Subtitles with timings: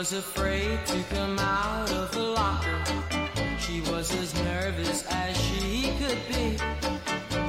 [0.00, 2.80] was afraid to come out of the locker.
[3.58, 6.56] She was as nervous as she could be.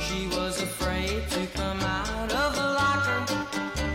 [0.01, 3.23] She was afraid to come out of the locker.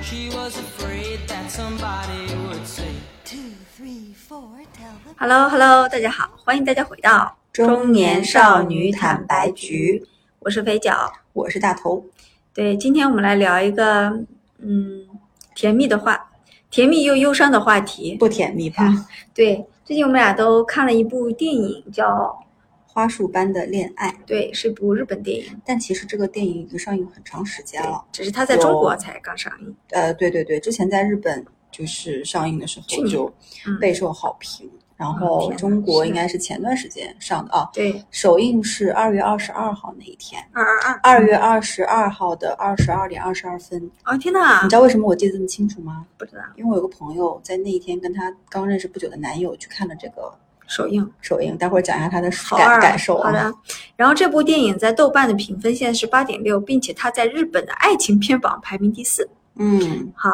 [0.01, 2.89] She was afraid that somebody would say,
[3.27, 10.03] Two, three, four, tell the Hello Hello，大家好，欢迎大家回到中年少女坦白局，
[10.39, 11.13] 我是肥脚。
[11.35, 12.07] 我是大头。
[12.55, 14.25] 对，今天我们来聊一个
[14.61, 15.07] 嗯
[15.55, 16.31] 甜蜜的话，
[16.77, 18.15] 甜蜜又忧伤的话题。
[18.17, 18.93] 不甜蜜吧？
[19.33, 22.39] 对，最近我们俩都看了一部电影，叫
[22.87, 28.05] 花束般的恋爱，对，是一部日本电影，但其实这个电影已经上映很长时间了。
[28.13, 29.75] 只是它在中国才刚上映。
[29.89, 33.33] 呃，对对对，之前在日本就是上映的时候就
[33.67, 37.69] 嗯备受好评，然哦后中国应该是前段时间上的啊。
[37.73, 43.91] 对，首映是二月二十二号那一天，二二二，二月二十二号的二十二点二十二分。
[44.03, 46.07] 啊天呐，你知道为什么我记得这么清楚吗？
[46.17, 50.33] 不知道因为我有个朋友在那一天跟她刚认识不久的男友去看了这个
[50.67, 51.09] 首映。
[51.21, 53.31] 首映，待会儿讲一下他的感感受啊。
[53.31, 53.55] 好的，
[53.97, 59.29] 然后这部电影在豆瓣的评分现在是八点六，并且它在日本的爱情片榜排名第四。
[59.59, 60.31] 嗯，好，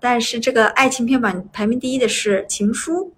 [0.00, 3.12] 但是这个爱情片榜排名第一的是《情书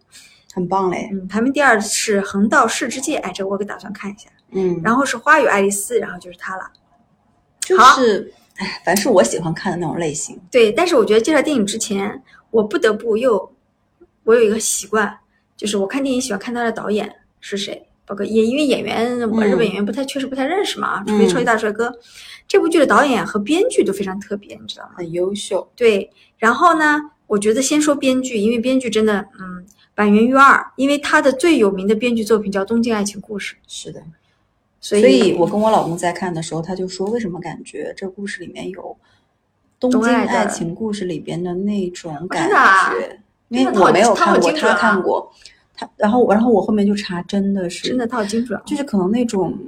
[0.57, 1.11] 很棒嘞》，。
[1.15, 4.31] 嗯，排名第二是《横道世之介》，哎，这个我给打算看一下。
[4.53, 6.63] 嗯，然后是《花与爱丽丝》，然后就是它了。
[7.61, 10.41] 就好是，哎，凡是我喜欢看的那种类型。
[10.51, 13.53] 对，但是我觉得介绍电影之前，我不得不又，
[14.25, 15.19] 我有一个习惯，
[15.59, 21.93] 就是我看电影喜欢看他的导演是谁，包括也因为演员，我嗯日本演员不太确实不太认识嘛，除非嗯超级大帅哥。
[22.49, 24.93] 这部剧的导演和编剧都非常特别，你知道吗？
[24.97, 34.01] 很优秀，对，然后呢，我觉得先说编剧，因为编剧真的，嗯，板垣瑞二，因为他的最有名的编剧作品叫《东京爱情故事》，是的。
[34.79, 38.83] 所以，所以我跟我老公在看的时候，他就说，为什么感觉这故事里面有
[39.81, 43.19] 《东京爱情故事》里边的那种感觉？
[43.49, 45.33] 因为我没有看过，他看过，
[45.75, 49.59] 他然后然后我后面就查，真的是真的他好精准啊，就是可能那种。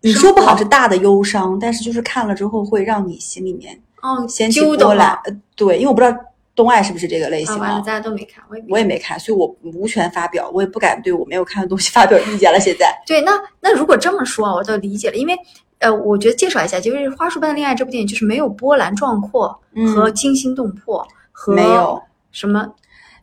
[0.00, 5.18] 你说不好是大的忧伤，但是就是看了之后会让你心里面哦，掀起波澜。
[5.24, 6.14] 呃对，因为我不知道
[6.54, 12.60] 东爱是不是这个类型啊，完了，啊大，家都没看，我也没我也没看，所以我无权发表，我也不敢对我没有看的东西 发表意见了。
[12.60, 15.36] 现在， 对，那那如果这么说啊，我倒理解了，因为
[15.80, 19.58] 呃，我觉得介绍一下，就是《花束般的恋爱》这部电影，就是没有波澜壮阔
[19.94, 22.00] 和惊心动魄，和嗯没有，
[22.30, 22.72] 什么，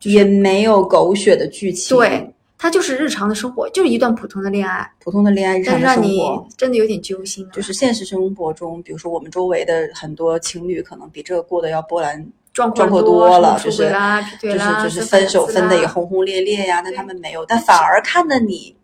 [0.04, 6.22] 也没有狗血的剧情，，对，它就是日常的生活，就是一段普通的恋爱，普通的恋爱日常的但是让你，
[6.58, 12.24] 真的有点揪心啊，就是现实生活中，比如说我们周围的很多情侣，可能比这个过得要波澜
[12.54, 13.90] 壮阔壮阔多多了，就是
[14.42, 18.76] 就是，就是分手分的也轰轰烈烈呀，但他们没有，但反而看的你，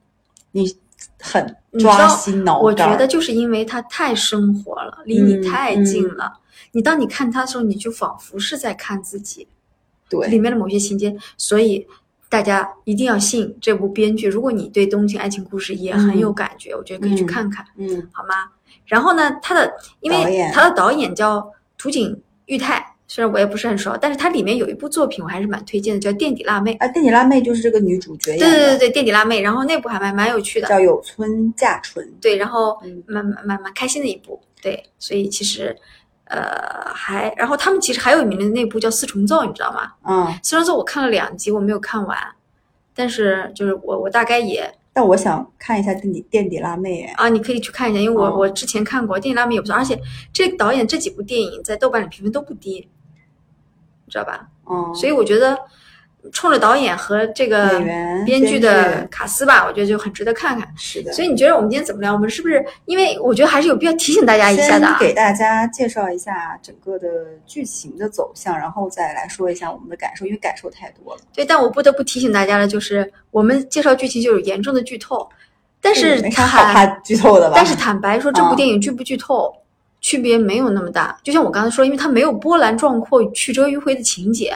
[0.51, 0.75] 你
[1.19, 2.93] 很抓心挠我肝我。
[2.93, 6.39] 觉得就是因为他太生活了，离你嗯太近嗯了。
[6.71, 9.47] 你当你看他的时候，你就仿佛是在看自己
[10.09, 11.85] 对里，面的某些情节，所以
[12.29, 14.27] 大家一定要信这部编剧。
[14.27, 18.49] 如果你对东京爱情故事也很有感觉，我觉得可以去嗯看看，嗯好吗？
[18.85, 26.73] 然后呢，他的因为他的导演叫土井裕太，虽然我也不是很熟，但是它里面有一部作品我还是蛮推荐的，叫《垫底辣妹》。
[26.77, 32.05] 啊，垫底辣妹就是这个女主角演对的，对对对，垫底辣妹，然后那部还蛮蛮有趣的，叫有村架纯。
[32.21, 35.73] 对，然后嗯蛮蛮蛮蛮开心的一部，对，所以其实
[36.25, 39.93] 呃还，然后他们其实还有名的那部叫《四重奏》，你知道吗？
[40.03, 42.17] 嗯，《四重奏》我看了两集，我没有看完，
[42.93, 49.97] 但是就是我我大概也但我想看一下垫底垫底辣妹，哎，啊，你可以去看一下，因为我、哦我之前看过《垫底辣妹》也不错，而且
[50.33, 52.87] 这导演这几部电影在豆瓣里评分都不低，
[54.07, 54.47] 你知道吧？
[54.69, 55.57] 嗯，所以我觉得
[56.31, 57.79] 冲着导演和这个
[58.25, 60.67] 编剧的卡斯吧，我觉得就很值得看看。
[60.77, 62.13] 是的，所以你觉得我们今天怎么聊？
[62.13, 65.07] 我们是不是因为我觉得还是有必要提醒大家一下的啊先？
[65.09, 67.07] 给大家介绍一下整个的
[67.45, 71.21] 剧情的走向，然后再来说一下我们的感受，因为感受太多了。
[71.33, 75.27] 对，但我不得不提醒大家的就是，我们介绍剧情就有严重的剧透，
[75.81, 77.53] 但是嗯没啥好坦怕剧透的吧？
[77.55, 79.53] 但是坦白说，这部嗯电影剧不剧透、
[80.07, 81.19] 区别没有那么大。
[81.21, 84.55] 就像我刚才说，因为它没有波澜壮阔、曲折迂回的情节，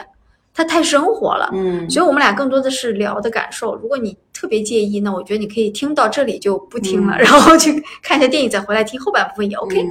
[0.54, 1.50] 它太生活了。
[1.52, 3.76] 嗯，所以我们俩更多的是聊的感受。
[3.76, 9.86] 如果你特别介意，那我觉得你可以听到这里就不听了，嗯然后去看一下电影，再回来听后半部分也 OK，、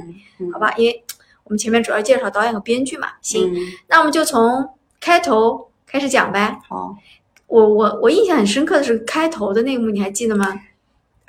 [0.51, 0.73] 好吧？
[0.77, 1.03] 因为
[1.43, 3.09] 我们前面主要介绍导演和编剧嘛。
[3.21, 3.57] 行，嗯，
[3.87, 4.67] 那我们就从
[4.99, 6.57] 开头开始讲呗。
[6.67, 6.95] 好，
[7.45, 10.59] 我我我印象很深刻的是开头的那一幕，你还记得吗？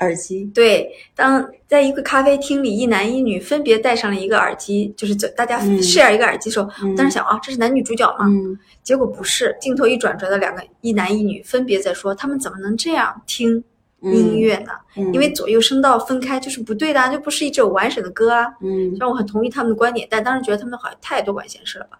[0.02, 8.26] 耳机，对，当在一个咖啡厅里，一男一女分别戴上了一个耳机，就是这大家嗯 share 一个耳机的时候，嗯我当时想啊，这是男女主角吗？
[8.28, 13.62] 嗯结果不是，镜头一转，转到两个一男一女分别在说，他们怎么能这样听
[14.00, 14.72] 音乐呢？
[14.96, 18.48] 嗯，因为左右声道分开就是不对的、啊，就不是一首完整的歌啊。
[18.60, 21.98] 嗯虽然我很同意他们的观点，但当时觉得他们好像太多管闲事了吧？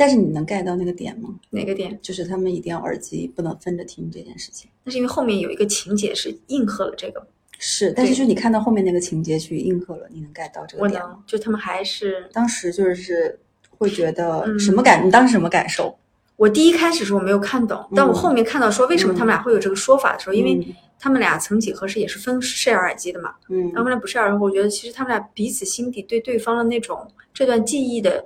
[0.00, 1.28] 但是你能 get 到那个点吗？
[1.50, 1.98] 哪个点？
[2.00, 4.70] 就是他们一定要耳机不能分着听这件事情。
[4.84, 7.26] 那是因为后面有一个情节是应和了这个，
[7.58, 11.08] 是，但是就你看到后面那个情节去应和了，你能 get 到这个点吗？
[11.08, 13.36] 能，就他们还是当时就是
[13.76, 15.04] 会觉得嗯什么感？
[15.04, 15.92] 你当时什么感受？
[16.36, 27.04] 我第一开始的时候没有看懂，但我后面看到说为什么他们俩会有这个说法的时候，因为嗯他们俩曾几何时也是分 share 耳机的嘛，嗯他们俩不 share 的时候，我觉得其实他们俩彼此心底对对方的那种
[27.34, 28.24] 这段记忆的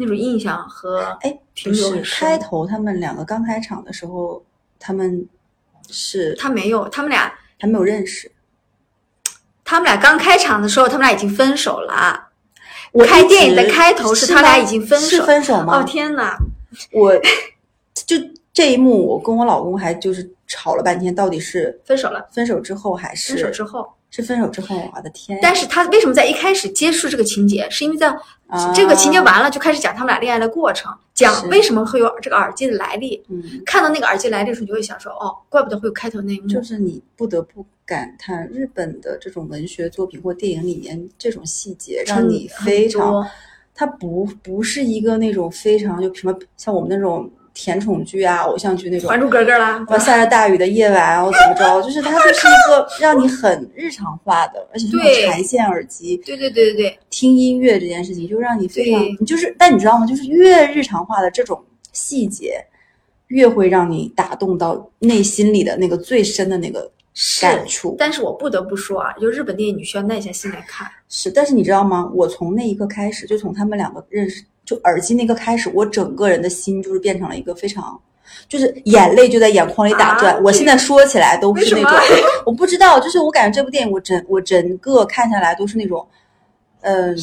[0.00, 4.42] 那种印象和哎，停不是留开头他们两个刚开场的时候，
[4.78, 5.28] 他们
[5.90, 8.32] 是他没有，他们俩还没有认识。
[9.62, 12.28] 他们俩刚开场的时候，他们俩已经分手了。
[12.92, 15.78] 我开电影的开头是是他俩已经分手是分手吗？
[15.78, 16.36] 哦天哪！
[16.92, 17.12] 我
[17.94, 18.16] 就
[18.52, 24.76] 这一幕，我跟我老公还就是吵了半天，到底是分手了，分手之后还是分手之后，是分手之后？
[24.94, 25.38] 我的天！
[25.40, 28.08] 但是他为什么在一开始接触这个情节，是因为在
[28.48, 33.22] 啊这个情节完了就开始讲他们俩恋爱的过程，讲为什么会有这个耳机的来历。
[33.28, 36.48] 嗯，看到那个耳机来历的时候，你就会想说，哦，怪不得会有开头那一幕。
[36.48, 43.26] 就是你不得不感叹日本的这种文学作品或电影里面这种细节，让你非常多，
[43.74, 49.18] 它不不是一个那种非常就什么像我们那种甜宠剧啊、偶像剧那《种还。
[49.18, 51.82] 珠格格》啦，哇，下着大雨的夜晚，然后怎么着？
[51.82, 60.06] 就是它 就是一个让你很日常化的，而且是缠线耳机，对对对对对，听音乐这件事情，就让你非常，你就是，但你知道吗？
[60.06, 61.62] 就是越日常化的这种
[61.92, 62.64] 细节，
[63.28, 66.90] 越会让你打动到内心里的那个最深的那个
[67.40, 67.94] 感触。
[67.98, 70.88] 但是我不得不说啊，就日本电影，你需要耐下心来看。
[71.08, 72.10] 是，但是你知道吗？
[72.14, 78.00] 我从那一刻开始，就从他们两个认识，就耳机那个开始，我整个人的心就是变成了一个非常。
[78.48, 81.92] 就是眼泪就在眼眶里打转，啊我现在说起来都是那种
[82.46, 86.06] 我不知道，就是我感觉这部电影，我整我整个看下来都是那种，
[86.82, 87.16] 嗯、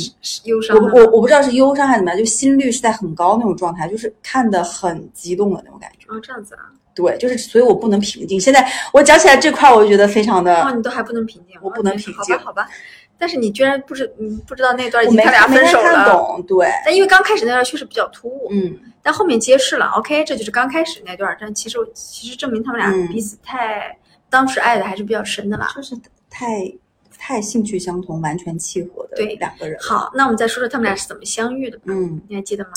[0.43, 6.05] 忧伤我我我不知道是忧伤还是怎么样，就心率是在很高那种状态，就是看的很激动的那种感觉。
[6.09, 8.39] 哦，这样子啊，对，就是所以我不能平静。
[8.39, 12.69] 现在我讲起来这块，我就觉得非常的，哦，你都还不能平静，我不能哦平静好吧，好吧。
[13.17, 16.09] 但是你居然不知，你不知道那段已经他俩分手了。
[16.09, 16.43] 懂。
[16.47, 21.35] 对，但因为刚开始那段确实比较突兀，嗯，但后面揭示了，OK，这就是刚开始那段。
[21.39, 23.97] 但其实其实证明他们俩嗯彼此太、
[24.29, 25.71] 当时爱的还是比较深的啦。
[25.75, 25.95] 就是
[26.29, 26.71] 太
[27.17, 31.85] 太兴趣相同，完全契合的对两个人。，好，那我们再说说他们俩是怎么相遇的吧？
[31.87, 32.71] 嗯，你还记得吗？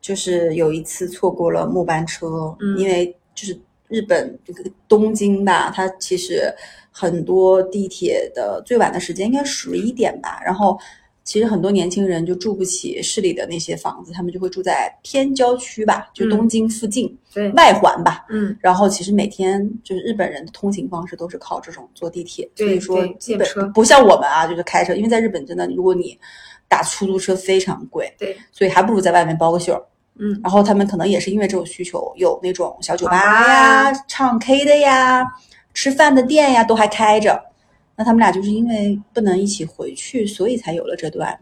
[0.00, 3.58] 就是有一次错过了末班车，嗯因为就是
[3.88, 6.52] 日本这个东京吧，它其实
[6.98, 10.78] 很多地铁的最晚的时间应该十一点吧，然后。
[11.28, 16.30] 其实很多年轻人就住不起市里的那些房子，他们就会住在偏郊区吧，就嗯。
[16.30, 18.24] 东京附近、对，外环吧。
[18.30, 26.16] 嗯，然后其实每天就是日本人的通行方式都是靠这种坐地铁，所以说基本不像我们啊，就是开车，因为在日本真的，如果你
[26.68, 29.82] 打出租车非常贵，对，所以还不如在外面包个宿儿。
[30.18, 35.26] 嗯，然后他们可能也是因为这种需求，有那种小酒吧呀呀、唱 K 的呀、
[35.76, 37.38] 吃饭的店呀，都还开着。
[37.96, 41.38] 那他们俩就是因为不能一起回去，所以才有了这段。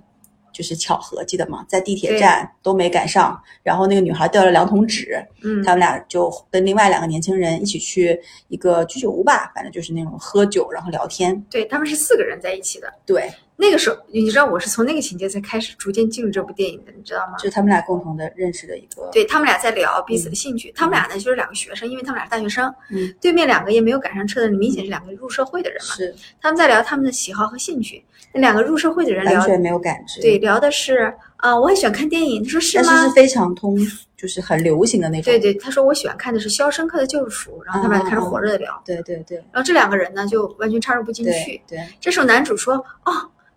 [0.52, 1.64] 就是巧合，记得吗？
[1.68, 11.44] 在地铁站都没赶上，然后那个女孩掉了两桶纸，嗯，他们俩就跟另外两个年轻人一起去一个居酒屋吧，反正就是那种喝酒然后聊天。
[11.50, 12.92] 对，他们是四个人在一起的。
[13.04, 17.34] 对，那个时候，你知道我是从那个情节才开始逐渐进入这部电影的，你知道吗？
[17.38, 19.08] 就是他们俩共同的认识的一个。
[19.12, 25.94] 对他们俩在聊彼此的兴趣，他们俩呢就是两个学生，因为他们俩是大学生，嗯，对面两个也没有赶上车的人，明显是两个入社会的人嘛。
[25.94, 30.20] 是他们在聊他们的喜好和兴趣，那两个入社会的人聊，完全没有感知。
[30.20, 32.42] 对，，聊的是啊、我很喜欢看电影。
[32.42, 32.84] 他说是吗？
[32.86, 33.78] 但是是非常通，
[34.16, 35.30] 就是很流行的那种。
[35.30, 41.62] 对对，他说我喜欢看的是《肖申克的救赎》，然后他们俩开始火热的聊，对对对然后这两个人呢就完全插入不进去对。
[41.68, 43.12] 对，这时候男主说：“哦，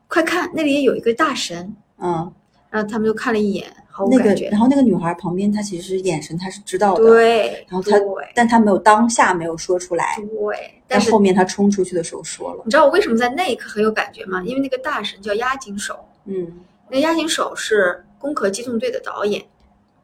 [0.07, 1.75] 快看，那里也有一个大神。
[1.99, 2.31] 嗯，”
[2.69, 4.49] 然后他们就看了一眼，毫无那个感觉。
[4.49, 8.07] 然后那个女孩旁边，她其实眼神她是知道的，，对，然后她对。
[8.35, 14.43] 但她没有当下没有说出来，对，但是后面她冲出去的时候说了，你知道我为什么在那一刻很有感觉吗？
[14.45, 16.59] 因为那个大神叫押井守，嗯，
[16.89, 19.43] 那押井守是《攻壳机动队》的导演，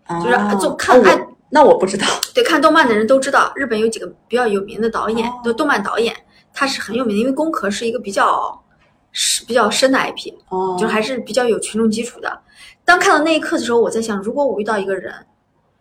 [0.05, 5.33] 啊，就是做看哦那我不知道，对看动漫的人都知道，日本有几个比较有名的导演，哦。
[5.43, 6.15] 都动漫导演，
[6.51, 8.59] 他是很有名的，因为《攻壳》是一个比较
[9.13, 12.37] 是比较深的 IP，哦，就还是比较有群众基础的。
[12.83, 15.13] 当看到那一刻的时候，我在想，如果我遇到一个人，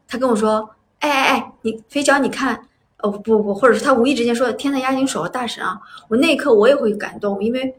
[0.07, 0.71] 他跟我说
[1.01, 2.67] ：“哎哎哎，你肥脚，你看。”
[3.03, 5.77] 哦不不不，或者是他无意之间说“天呐，押井守大神啊”，
[6.09, 7.75] 我那一刻我也会感动，因为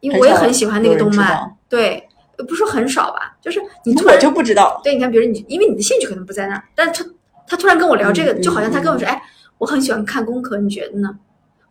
[0.00, 7.04] 因为我也很喜欢那个动漫，对，不是说很少吧，就是你突然我就不知道，对，你看，比如你，因为你的兴趣可能不在那儿，但他
[7.46, 9.22] 他突然跟我聊这个，嗯就好像他跟我说，嗯哎，
[9.58, 11.18] 我很喜欢看功课，你觉得呢？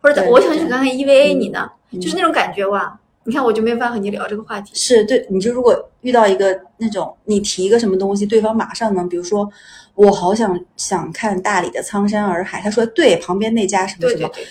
[0.00, 1.68] 或者我很喜欢看看 EVA，嗯你呢？
[1.90, 4.72] 嗯就是那种感觉哇，你看我就没办法和你聊这个话题。
[4.74, 9.48] 是对，你就如果遇到一个那种你提一个什么东西，对方马上能，比如说
[9.94, 14.46] 我好想想看大理的苍山洱海，他说对，旁边那家什么什么，对对对，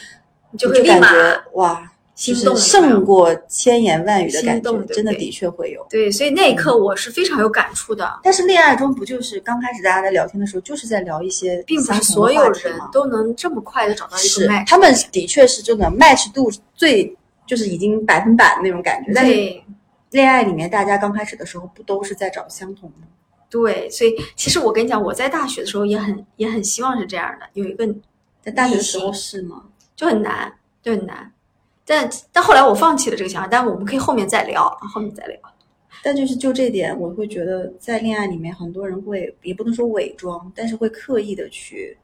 [0.52, 1.10] 你就会立马
[1.54, 5.86] 哇，就是心动胜过千言万语的感觉，真的的确会有。
[5.90, 14.68] 对，所以那一刻我是非常有感触的，但是恋爱中不就是刚开始大家在聊天的时候，就是在聊一些并不是所有人都能这么快的找到一个 match。
[14.68, 17.14] 他们的确是这个 match 度最
[17.52, 19.66] 就是已经百分百的那种感觉，但是对
[20.12, 23.08] 恋爱里面大家刚开始的时候不都是在找相同的？
[23.50, 27.86] 对，所以其实我跟你讲，我在大学的时候也很也很希望是这样的，有一个
[28.42, 29.66] 在大学的时候是吗？
[29.98, 30.50] 就很难，
[30.82, 31.30] 就很难。
[31.86, 35.38] 但但后来我放弃了这个想法，但我们可以后面再聊，后面再聊。
[36.02, 41.98] 但就是就这点，我会觉得在恋爱里面，很多人会也不能说伪装，但是会刻意的去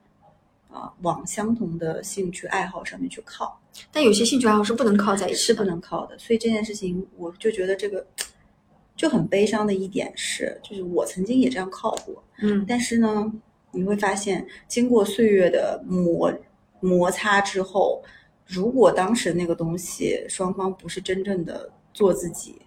[0.69, 3.59] 啊、往相同的兴趣爱好上面去靠，
[3.91, 6.17] 但有些兴趣爱好是不能靠在一起是，不能靠的。
[6.19, 8.05] 所以这件事情，我就觉得这个
[8.95, 13.31] 就很悲伤的一点是，就是我曾经也这样靠过，嗯，但是呢，
[13.71, 16.33] 你会发现，经过岁月的磨
[16.79, 18.03] 摩擦之后，
[18.45, 22.61] 如果当时那个东西双方不是真正的做自己，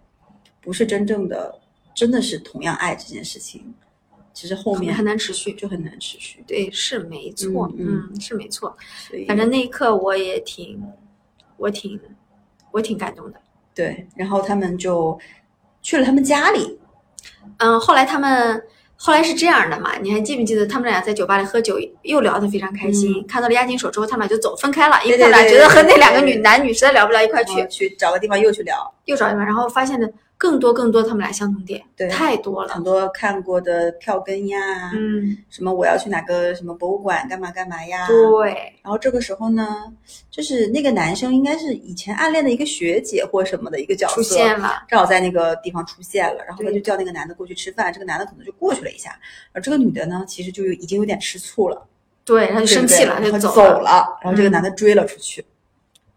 [0.61, 1.61] 不是真正的
[1.95, 3.75] 真的是同样爱这件事情，
[4.41, 5.53] 其实后面很难持续。
[5.53, 6.43] 就很难持续。
[6.47, 8.75] 对，是没错，嗯嗯是没错。
[9.29, 10.83] 反正那一刻我也挺，
[11.59, 12.01] 我挺，
[12.71, 13.39] 我挺感动的。
[13.75, 15.19] 对，然后他们就
[15.83, 16.79] 去了他们家里，
[17.59, 18.63] 嗯，后来他们
[18.97, 19.99] 后来是这样的嘛？
[19.99, 23.23] 你还记不记得他们俩在酒吧里喝酒，又聊得非常开心。
[23.27, 30.09] 看到了押金手之后，他们俩就走分开了，因为他们俩觉得和那两个对女男女实在聊不到一块去去找个地方又去聊，又找地方，然后发现了
[30.41, 32.83] 更多更多他们俩相同点，对太多了很。
[32.83, 39.93] 多看过的票根呀，嗯，什么我要去哪个什么博物馆干嘛干嘛呀，对，然后这个时候呢，
[40.31, 49.15] 就是那个男生应该是以前暗恋的一个学姐或什么的一个角色出现了，正好在那个地方出现了，然后他就叫那个男的过去吃饭，这个男的可能就过去了一下，
[49.53, 51.87] 而这个女的呢，其实就已经有点吃醋了，
[52.25, 55.45] 对，他就生气了，他就走走了，然后这个嗯男的追了出去。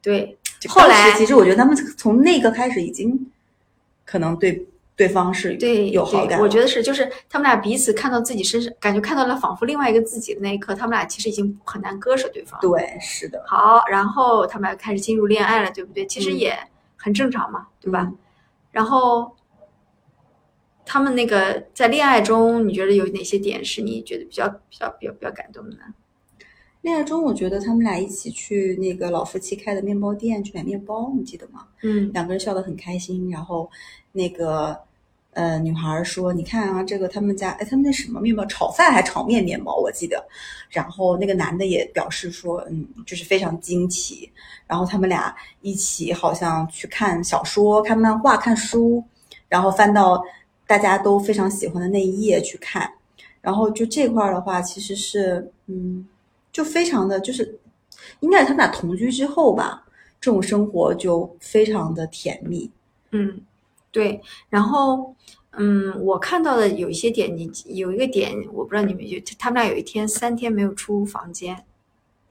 [0.02, 0.38] 对，
[0.70, 3.30] 后来其实我觉得他们从那个开始已经
[4.14, 4.64] 可能对
[4.96, 12.60] 对方是对，对有好感了，我觉得是，就是他们俩彼此看到自己身上，感觉看到了仿佛另外一个自己的那一刻，他们俩其实已经很难割舍对方。
[12.62, 16.06] 对，是的，好，然后他们俩开始进入恋爱了，对不对？
[16.06, 16.56] 其实嗯也
[16.96, 18.04] 很正常嘛，对吧？
[18.04, 18.18] 嗯
[18.70, 19.36] 然后
[20.86, 25.82] 他们那个在恋爱中，你觉得有哪些点是你觉得比较比较比较比较感动的呢？
[26.84, 31.66] 恋爱中，我觉得他们俩一起去那个老夫妻开的面包店去买面包，你记得吗？
[31.82, 33.72] 嗯两个人笑得很开心，然后
[34.12, 34.78] 那个
[35.32, 40.22] 呃女孩儿说：“你看啊，这个他们家哎，他们那什么面包，炒饭还炒面面包，我记得。”
[40.70, 44.30] 然后那个男的也表示说：“嗯，就是非常惊奇。”
[44.68, 49.02] 然后他们俩一起好像去看小说、看漫画、看书，
[49.48, 50.22] 然后翻到
[50.68, 52.92] 大家都非常喜欢的那一页去看。
[53.40, 56.06] 然后就这块儿的话，其实是嗯，
[56.54, 57.60] 就非常的就是，
[58.22, 59.84] 应该是他们俩同居之后吧，
[60.22, 62.72] 这种生活就非常的甜蜜。
[63.12, 63.42] 嗯，
[63.92, 64.22] 对。
[64.50, 65.14] 然后
[65.58, 71.66] 嗯，我看到的有一些点，你有一个点，我不知道你们就他们俩有一天三天没有出房间，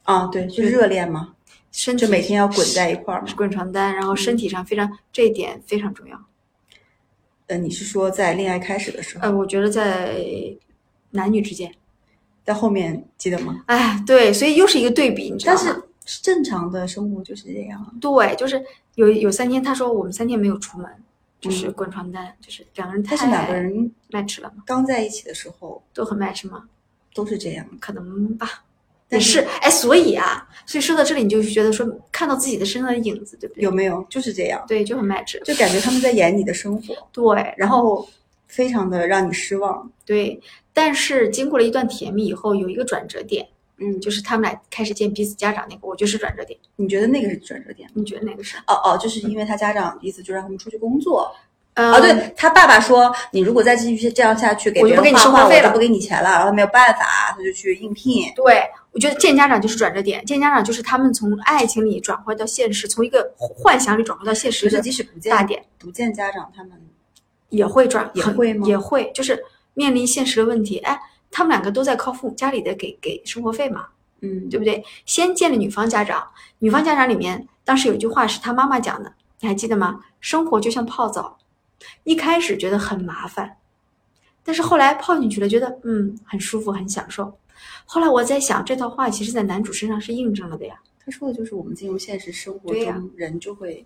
[0.04, 1.34] 啊，对，就热恋嘛，
[1.70, 3.28] 身体就每天要滚在一块儿嘛。
[3.36, 6.20] 滚床单，然后身体上非常这一点非常重要。
[7.46, 10.16] 呃，你是说在恋爱开始的时候，呃，我觉得在
[11.10, 11.72] 男女之间，
[12.44, 13.62] 在后面记得吗？
[13.66, 15.82] 哎，对，所以又是一个对比，你知道但吗？
[16.04, 17.92] 是是正常的生活就是这样啊。
[18.00, 18.62] 对，就是
[18.96, 20.86] 有有三天，他说我们三天没有出门，
[21.40, 26.64] 就是嗯滚床单，就是两个人太但是两个人 match 了吗，刚在一起的时候都很 match 吗？
[27.14, 28.52] 都是这样，可能吧，也
[29.10, 33.62] 但是，哎，所以啊，所以说到这里，你就觉得说看到自己的身上的影子，对不对？
[33.62, 34.02] 有没有？
[34.08, 35.38] 就是这样，对，就很 match。
[35.44, 38.08] 就感觉他们在演你的生活，对，然后
[38.52, 39.90] 非常的让你失望。
[40.04, 40.38] 对，
[40.74, 46.58] 但是经过了一段甜蜜以后，有一个转折点，嗯，就是他们俩开始见彼此家长那个，我觉得是转折点。
[46.76, 47.88] 你觉得那个是转折点？
[47.94, 48.58] 你觉得哪个是？
[48.66, 51.34] 哦哦，就是因为他家长意思就让他们出去工作。
[51.74, 56.28] 嗯、啊，对他爸爸说，你如果再继续这样下去，给别我就不给你生活费了不给你钱了。
[56.28, 58.30] 然后没有办法，他就去应聘。
[58.36, 66.72] 对，我觉得见家长就是转折点，见家长就是他们从爱情里转换到现实，从一个幻想里转换到现实其实的即使不见大点，不见家长，他们
[67.52, 69.40] 也会赚，很也会吗也会，就是
[69.74, 70.78] 面临现实的问题。
[70.78, 70.98] 哎，
[71.30, 73.86] 他们两个都在靠父母家里的给给生活费嘛，
[74.20, 74.82] 嗯，对不对？
[75.06, 76.26] 先见了女方家长，
[76.58, 80.00] 女方家长里面当时有一句话是他妈妈讲的，你还记得吗？
[80.20, 81.38] 生活就像泡澡，
[82.04, 83.58] 一开始觉得很麻烦，
[84.42, 87.32] 但是后来泡进去了，觉得嗯很舒服，很享受。
[87.84, 90.74] 后来我在想，这套话其实在男主身上是印证了的呀。
[91.04, 93.84] 他说的就是我们进入现实生活中，人就会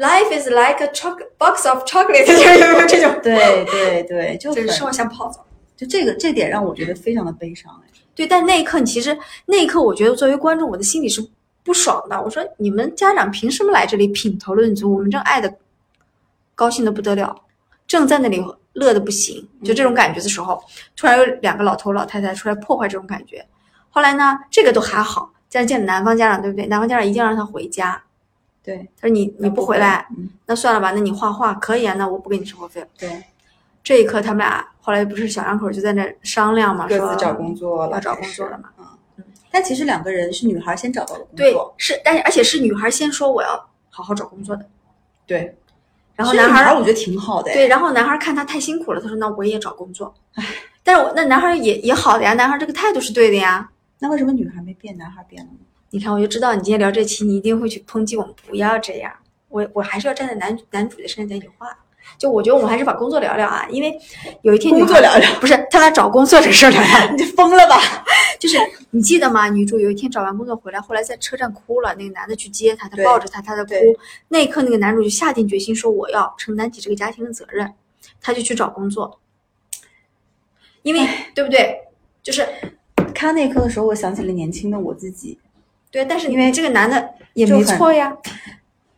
[0.00, 3.20] Life is like a chocolate box of chocolate，就是有没有这种？
[3.22, 5.44] 对对对，就是生活像泡澡。
[5.76, 7.90] 就这个这点让我觉得非常的悲伤哎。
[8.14, 9.14] 对，但那一刻，你其实
[9.44, 11.22] 那一刻，我觉得作为观众，我的心里是
[11.62, 12.18] 不爽的。
[12.18, 14.94] 我说，你们家长凭什么来这里品头论足？
[14.94, 15.54] 我们正爱的
[16.54, 17.36] 高兴的不得了，
[17.86, 18.42] 正在那里
[18.72, 20.62] 乐的不行，就这种感觉的时候，
[20.96, 23.46] 突然有两个老头老太太出来破坏这种感觉。
[23.90, 26.66] 后来呢，这个都还好，这样见了男方家长，对不对？
[26.68, 28.02] 男方家长一定要让他回家。
[28.62, 32.86] 对他说你你不回来，嗯，那算了吧，那你画画可以啊，那我不给你生活费了。
[32.98, 33.22] 对，
[33.82, 38.70] 这一刻，他们俩后来不是小两口就在那商量嘛，说各自找工作了，要找工作了嘛。
[39.16, 44.66] 嗯，但其实两个人是女孩先找到了工对作，，是，但是而且是女孩先说我要好好找工作的，
[45.26, 45.56] 对，
[46.14, 50.14] 然后男孩我觉得挺好的哎，对，然后男孩看他太辛苦了，他说那我也找工作。
[50.82, 53.70] 但是我那男孩也也好的呀，男孩这个态度是对的呀。
[53.98, 55.58] 那为什么女孩没变，男孩变了呢？
[55.92, 59.12] 你看，我就知道你今天聊这期，你一定会去抨击我们，不要这样。
[59.48, 61.66] 我我还是要站在男男主的身上讲讲话。
[62.16, 63.98] 就我觉得我们还是把工作聊聊啊，因为
[64.42, 67.10] 有一天工作聊聊不是他俩找工作这事儿聊 聊。
[67.10, 67.80] 你就疯了吧？
[68.38, 68.56] 就是
[68.90, 69.48] 你记得吗？
[69.48, 73.74] 女主有一天找完工作回来，后来在车站哭了，那个男的去接她，她抱着她，她在哭。
[74.28, 77.72] 那一刻，那个男主就下定决心说我要承担起这个家庭的责任，
[78.20, 79.18] 他就去找工作。
[80.82, 81.80] 因为对不对？
[82.22, 82.46] 就是
[83.14, 85.38] 看那一刻的时候，我想起了年轻的我自己。
[85.90, 88.16] 对，但是因为这个男的也没错呀。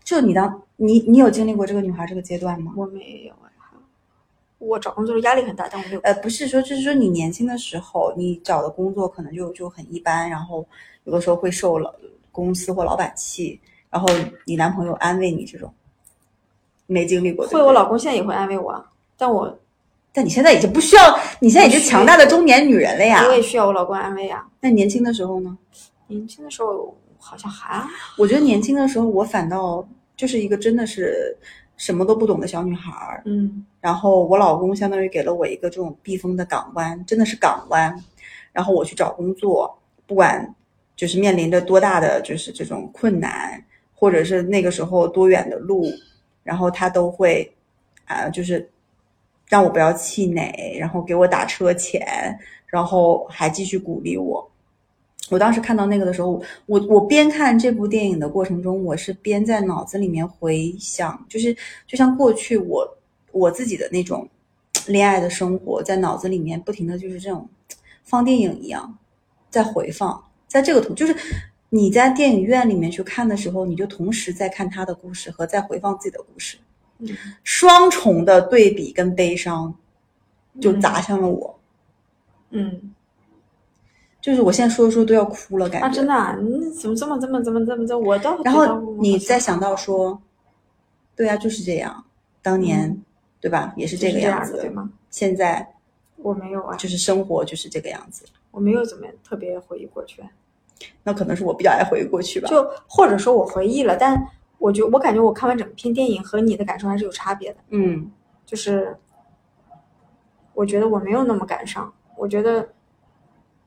[0.05, 2.73] 就你当你你有经历过这个女孩这个阶段吗？
[2.77, 3.35] 我没有呀，
[4.59, 6.01] 我找工作压力很大，但我没有。
[6.01, 10.67] 呃，不是说，就是说你年轻的时候，你找的工作可能就就很一般，然后
[11.05, 11.95] 有的时候会受老
[12.31, 13.59] 公司或老板气，
[13.89, 14.09] 然后
[14.45, 15.73] 你男朋友安慰你这种，
[16.87, 17.47] 没经历过。
[17.47, 18.85] 对会，我老公现在也会安慰我啊，
[19.17, 19.57] 但我
[20.13, 23.25] 但你现在已经不需要，你现在已经强大的中年女人了呀。
[23.25, 24.45] 我也需要我老公安慰呀。
[24.61, 25.57] 那年轻的时候呢？
[26.13, 27.87] 年轻的时候好像还
[28.19, 31.37] 我觉得年轻的时候，我反倒就是一个真的是
[31.77, 33.23] 什么都不懂的小女孩儿。
[33.25, 37.93] 嗯然后我老公相当于给了我一个这种避风的港湾，真的是港湾。
[38.53, 39.77] 然后我去找工作，
[40.07, 40.55] 不管
[40.95, 45.87] 就是面临着多大的就是这种困难，或者是那个时候多远的路，
[46.45, 47.51] 然后他都会
[48.05, 48.71] 啊、就是
[49.49, 54.52] 让我不要气馁，然后给我打车钱，然后还继续鼓励我。
[55.31, 61.57] 我当时看到那个的时候，我我边看这部电影的过程中，我是边在脑子里面回想，就是
[61.87, 62.97] 就像过去我
[63.31, 64.29] 我自己的那种
[64.87, 67.49] 恋爱的生活，在脑子里面不停的就是这种
[68.05, 68.99] 放电影一样
[69.49, 71.17] 在回放，在这个图就是
[71.71, 76.59] 你在电影院里面去看的时候，你就同时在看他的故事和在回放自己的故事，
[76.99, 77.09] 嗯
[77.43, 79.75] 双重的对比跟悲伤
[80.61, 81.59] 就砸向了我。
[82.51, 82.93] 嗯
[84.23, 85.87] 就是我现在说着说着都要哭了，感觉。
[85.87, 90.19] 啊，真的啊，你怎么这么这么怎么这么这么我倒然后你再想到说，
[91.17, 92.05] 对啊，就是这样，
[92.41, 93.03] 当年、
[93.41, 94.89] 对吧，也是这个样子对吗？
[95.11, 95.75] 现在
[96.17, 98.25] 我没有啊，就是生活就是这个样子。
[98.53, 100.23] 我没有怎么特别回忆过去，
[101.03, 102.49] 那可能是我比较爱回忆过去吧。
[102.49, 104.25] 就或者说我回忆了，但
[104.59, 108.09] 我觉我感觉我看完整篇电影和你的感受还是有差别的，嗯，
[108.47, 108.97] 就是
[110.55, 112.69] 我觉得我没有那么感伤，我觉得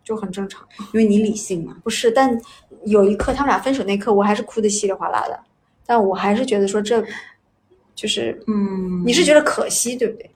[0.06, 0.66] 就很正常。
[0.94, 1.76] 因为你理性嘛。
[1.84, 2.40] 不是，但
[2.86, 5.38] 有一刻他们俩分手那刻，我还是哭的稀里哗啦的，
[5.86, 7.04] 但我还是觉得说这
[7.94, 10.32] 就是嗯，你是觉得可惜，对不对？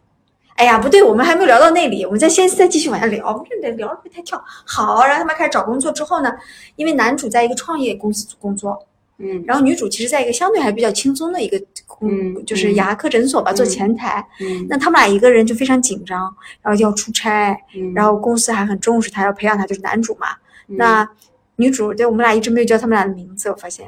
[0.55, 4.43] 哎呀，不对，我们还没有聊到那里，我们再先再继续往下聊，不是得聊会太跳。
[4.65, 6.33] 好，然后他们开始找工作之后呢，
[6.75, 8.85] 因为男主在一个创业公司工作，
[9.19, 11.61] 嗯然后女主其实在一个相对还比较轻松的一个，
[12.01, 14.25] 嗯就是嗯牙科诊所吧，做嗯前台。
[14.41, 20.27] 嗯那他们俩一个人就非常紧张，然后要出差，嗯，然后公司还很重视他，要培养他，就是男主嘛。
[20.67, 21.09] 嗯那
[21.57, 23.85] 女主对我们俩一直没有叫他们俩的名字，我发现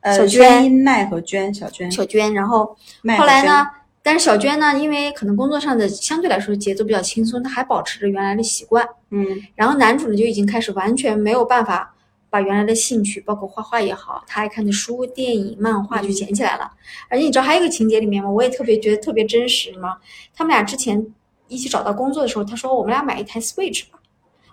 [0.00, 3.66] 呃，小娟麦和娟，小娟，小娟，然后麦后来呢？
[4.02, 8.88] 但是小娟呢，因为可能工作上的相对来说节奏比较轻松，她还保持着原来的习惯。
[9.10, 11.92] 嗯然后男主呢就已经开始完全没有办法
[12.36, 16.70] 把原来的兴趣，包括画画也好，他爱看的书、电影、漫画就捡起来了。
[17.08, 18.28] 而且你知道还有一个情节里面吗？
[18.28, 19.96] 我也特别觉得特别真实吗？
[20.34, 21.06] 他们俩之前
[21.48, 23.98] 一起找到工作的时候，他说我们俩买一台 Switch 吧，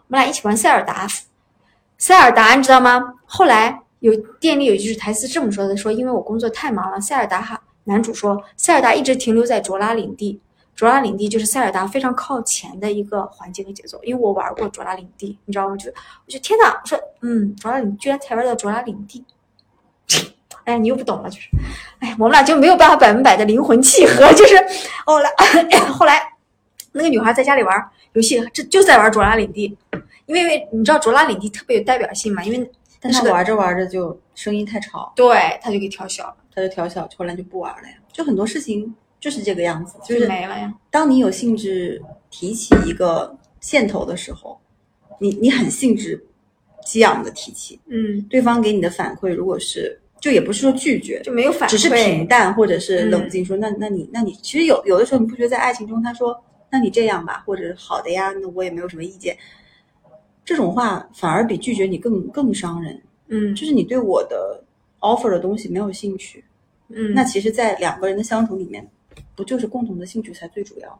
[0.07, 1.05] 我们俩一起玩塞尔达。
[1.97, 3.15] 塞尔达你知道吗？
[3.25, 7.61] 后来有店里有一句台词这么说的：说因为我工作太忙了，塞尔达哈。
[7.83, 10.39] 男主说，塞尔达一直停留在卓拉领地，
[10.75, 13.99] 卓拉领地就是塞尔达非常靠前的一个环境和节奏。
[14.03, 15.75] 因为我玩过卓拉领地，你知道吗？
[15.77, 19.23] 就我就天哪，我说嗯，卓拉领居然才玩到卓拉领地，
[20.65, 21.49] 哎，你又不懂了，就是，
[21.99, 24.55] 哎，我们俩就没有办法百分百的灵魂契合，就是
[25.05, 25.29] 后来
[25.91, 26.21] 后来
[26.93, 29.77] 那个女孩在家里玩游戏，这就在玩卓拉领地，
[30.25, 37.95] 因为你知道卓拉领地特别有代表性嘛，因为但是玩着玩着就声音太吵，对，他就给调小了，他就调小，后来就不玩了呀。
[38.13, 40.73] 就很多事情就是这个样子，就就是没了呀。
[40.91, 44.59] 当你有兴致提起一个线头的时候，
[45.17, 46.21] 你你很兴致
[46.83, 53.29] 激昂的提起，嗯，对方给你的反馈如果是就也不是说拒绝，就没有反馈，只是平淡或者是冷嗯。
[53.29, 56.37] 静说，那那你那你其实有有的时候你不觉得在爱情中他说
[56.69, 59.37] 那你这样吧，或者好的呀，那我也没有什么意见，
[60.43, 64.61] 这种话反而比拒绝你更更伤人，嗯，就是你对我的
[64.99, 66.43] offer 的东西没有兴趣，
[66.89, 68.85] 嗯，那其实，在两个人的相处里面，
[69.35, 70.99] 不就是共同的兴趣才最主要吗？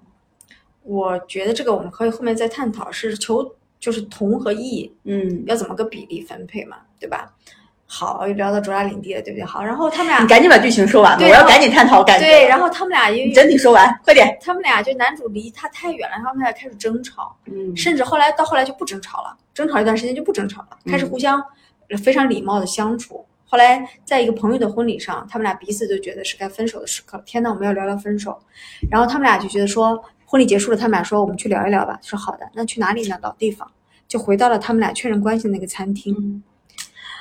[0.84, 7.34] 我觉得这个我们可以后面再探讨，是求就是同和异嗯，要怎么个比例分配嘛，对吧？
[7.86, 9.46] 好，又聊到卓拉领地了，对不对？
[9.46, 12.26] 好，然后他们俩你赶紧把剧情说完吧，我要赶紧探讨感觉。
[12.26, 14.36] 对，然后他们俩因为整体说完，快点。
[14.42, 21.40] 他们俩就男主离他太远了，然后他们俩开始争吵，嗯甚至后来到后来就不争吵了，争吵一段时间就不争吵了，开始互相
[21.90, 23.24] 呃非常礼貌的相处。
[23.46, 27.24] 后来在一个朋友的婚礼上，他们俩彼此都觉得是该分手的时刻了。
[27.26, 28.38] 天呐，我们要聊聊分手。
[28.90, 32.00] 然后他们俩就觉得说，婚礼结束了，他们俩说我们去聊一聊吧。
[32.02, 33.18] 说好的，那去哪里呢？
[33.22, 33.70] 老地方，
[34.08, 36.16] 就回到了他们俩确认关系的那个餐厅。
[36.18, 36.44] 嗯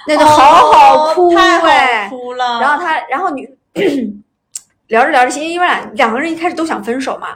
[0.04, 2.60] 那个好好哭哦太哎、好哭了。
[2.60, 3.48] 然后他，然后女
[4.88, 7.28] 聊着聊着，因为俩两个人一开始都想分手嘛，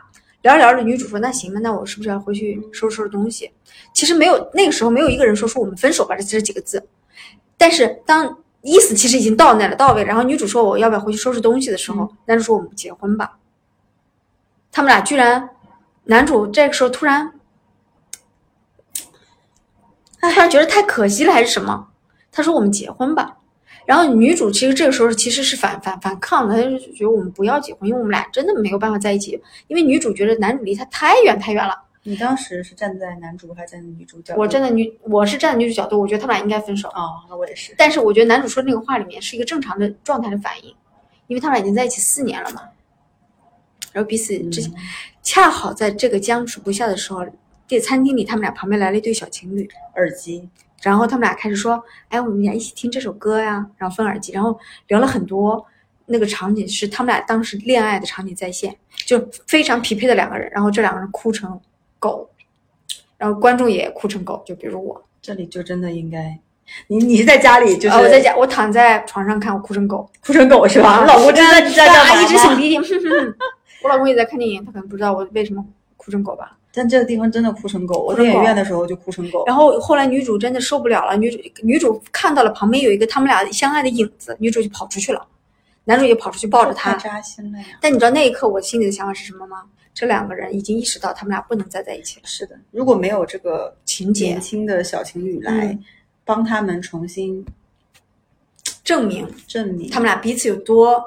[0.42, 3.48] 聊着聊着，女主说：“那行吧，那我是不是要回去收拾收拾东西？”
[3.94, 6.84] 其实没有那个时候没有一个人说说我们分手吧这这几个字，
[7.56, 13.38] 但是当意思其实已经到那了到位，然后女主说我要不要回去收拾东西的时候，男主说我们结婚吧。
[14.72, 15.50] 他们俩居然，
[16.04, 17.32] 男主这个时候突然，
[20.20, 21.88] 突然觉得太可惜了还是什么？
[22.32, 23.36] 他说我们结婚吧。
[23.86, 29.40] 然后女主其实这个时候其实是反反反抗的，她就觉得我们不要结婚，因为我们俩真的没有办法在一起。
[29.68, 31.85] 因为女主觉得男主离她太远太远了。
[32.08, 34.32] 你当时是站在男主还是站在女主角？
[34.36, 36.88] 我站在女，我是站在女主角度，我觉得他们俩应该分手。
[36.90, 37.74] 哦，那我也是。
[37.76, 40.72] 但是我觉得男主说那个话里面是一个正常的状态的反应，
[41.26, 42.62] 因为他们俩已经在一起四年了嘛，
[43.92, 44.72] 然后彼此之前、
[45.20, 47.26] 恰好在这个僵持不下的时候，
[47.66, 50.48] 这餐厅里他们俩旁边来了一对小情侣，耳机，
[50.82, 55.66] 然后他们俩开始说，哎，我们俩一起听这首歌呀，然后分耳机，然后聊了很多。
[56.08, 61.60] 那个场景是他们俩当时恋爱的场景再现，就非常匹配的两个人，然后这两个人哭成
[62.06, 62.30] 狗，
[63.18, 66.38] 然后观众也哭成狗，就比如我，这里就真的应该，
[66.88, 70.08] 你你是在家里就是、啊，我在家，我躺在床上看，我哭成狗。
[70.24, 71.00] 哭成狗是吧？
[71.00, 72.76] 我老公真的在干嘛啊，一直吗擤鼻涕。
[73.82, 75.64] 我老公也在看电影，他可能不知道我为什么
[75.96, 76.56] 哭成狗吧。
[76.72, 79.44] 但这个地方真的哭成狗，我在影院的时候就哭成狗。
[79.46, 85.26] 然后后来女主真的受不了了，女主女主看到了旁边有一个他们俩相爱的影子，女主就跑出去了，
[85.84, 86.96] 男主也跑出去抱着太她。
[86.98, 87.64] 扎心了呀！
[87.80, 89.62] 但你知道那一刻我心里的想法是什么吗？
[89.96, 92.26] 这两个人已经意识到他们俩不能再在一起了。
[92.26, 95.84] 是的，如果没有这个情节年轻的小情侣来嗯
[96.22, 97.42] 帮他们重新
[98.84, 101.02] 证明证明，他们俩彼此有多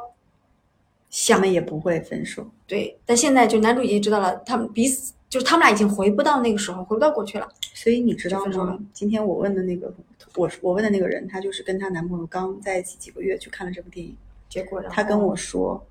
[1.28, 1.38] 他。
[1.38, 2.50] 们也不会分手。
[2.66, 7.48] 对，但现在就男主已经知道了，他们彼此就是他们俩已经回不到那个时候，回不到过去了。
[7.76, 8.80] 所以你知道吗？
[8.92, 9.94] 今天我问的那个，
[10.36, 14.16] 我我问的那个人，她就是跟她男朋友刚在一起几个月去看了这部电影。
[14.50, 15.86] 结果她跟我说，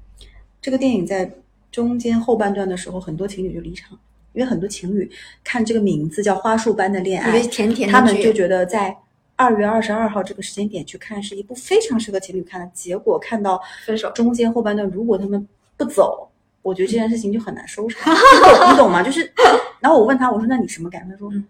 [0.61, 1.31] 这个电影在
[1.71, 3.99] 中间后半段的时候，很多情侣就离场，
[4.33, 5.11] 因为很多情侣
[5.45, 8.97] 看这个名字叫《花束般的恋爱以为》，甜甜他们就觉得在
[9.37, 12.71] 二月二十二号这个时间点去看是一部非常适合情侣看的。
[12.75, 16.29] 结果看到分手中间后半段，如果他们不走，
[16.63, 18.13] 我觉得这件事情就很难收场。
[18.13, 18.19] 你
[18.59, 19.03] 懂你懂吗？
[19.03, 19.33] 就是，
[19.81, 21.11] 然后我问他，我说那你什么感受？
[21.13, 21.45] 他说，嗯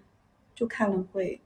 [0.54, 1.40] 就看了会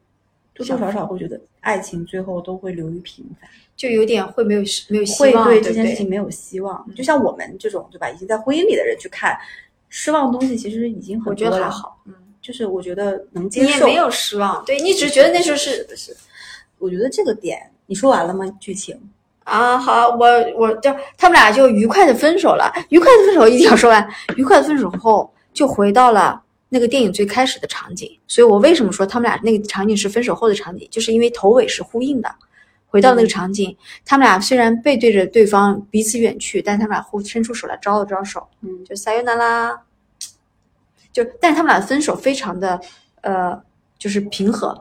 [0.54, 3.50] 多多少少会觉得爱情最后都会流于平凡。
[3.82, 6.08] 就有点会没有希没有希会望，对这件事情？
[6.08, 6.86] 没有希望。
[6.94, 9.36] 就像我们这种对吧，已经在婚姻里的人去看，
[9.88, 11.50] 失望的东西其实已经很我觉。
[11.50, 13.66] 得还好，嗯，就是我觉得能接受。
[13.66, 16.16] 你也没有失望，对你只是觉得那时候是不是？
[16.78, 18.48] 我觉得这个点你说完了吗？
[18.60, 18.96] 剧情
[19.42, 32.32] 啊，好，我我就他们俩就愉快的分手了，愉快的分手一定要说完，愉快的分手后就回到了那个电影最开始的场景，所以我为什么说他们俩那个场景是分手后的场景，就是因为头尾是呼应的。
[32.92, 33.74] 回到那个场景，
[34.04, 39.82] 他们俩虽然背对着对方彼此远去，但他们俩互伸出手来招了招手，嗯就撒由那拉。
[41.10, 42.78] 就，但是他们俩分手非常的，
[43.22, 43.58] 呃，
[43.98, 44.74] 就是平和，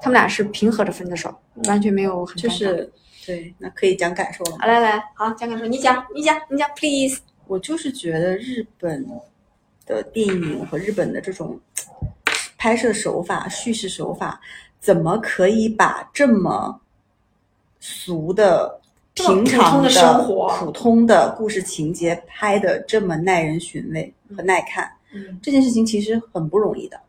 [0.00, 2.90] 他们俩是平和着分的手，完全没有很就是
[3.26, 4.66] 对，那可以讲感受了吗好，。
[4.66, 7.20] 来来，好，讲感受，你讲，你讲，你讲，please。
[7.46, 9.06] 我就是觉得日本
[9.86, 11.58] 的电影和日本的这种
[12.58, 14.40] 拍摄手法、叙事手法，
[14.78, 16.80] 怎么可以把这么
[17.80, 18.80] 俗的、
[19.14, 24.90] 平常的生活普通的故事情节拍的这么耐人寻味和耐看？
[25.14, 27.00] 嗯，这件事情其实很不容易的。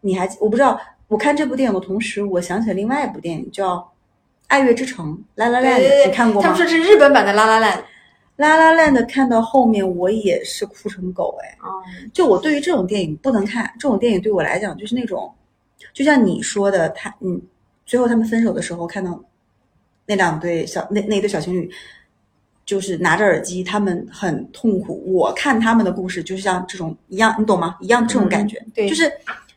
[0.00, 3.76] 你还我不知道，我看这部电影的同时，我想起了另外一部电影叫
[4.46, 6.48] 《爱乐之城》La La Land，你看过吗？
[6.48, 7.78] 他们说是日本版的《拉拉烂》。
[8.36, 11.58] 拉拉烂的看到后面，我也是哭成狗哎！
[11.60, 15.28] 哦，就我对于这种电影不能看，这种电影对我来讲就是那种，
[15.92, 17.42] 就像你说的，他嗯，
[17.84, 19.20] 最后他们分手的时候，看到
[20.08, 21.70] 那两对小那那一对小情侣，
[22.64, 25.04] 就是拿着耳机，他们很痛苦。
[25.12, 27.76] 我看他们的故事，就是像这种一样，你懂吗？
[27.80, 29.12] 一样这种感觉，嗯对就是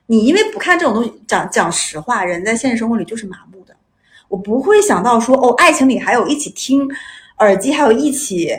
[0.08, 3.74] 你因为不看这种东西，讲讲实话，人在现实生活里就是麻木的。
[4.28, 6.86] 我不会想到说，哦，爱情里还有一起听
[7.40, 8.50] 耳机，还有一起，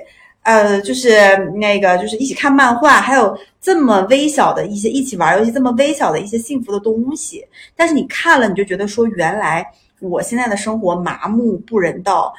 [0.44, 1.10] 呃，就是
[1.56, 7.46] 那个，就是一起看漫画，还有这么微小的一些一起玩游戏，这么微小的一些幸福的东西。
[7.76, 9.66] 但是你看了，你就觉得说，原来
[10.02, 12.34] 我现在的生活麻木不仁到，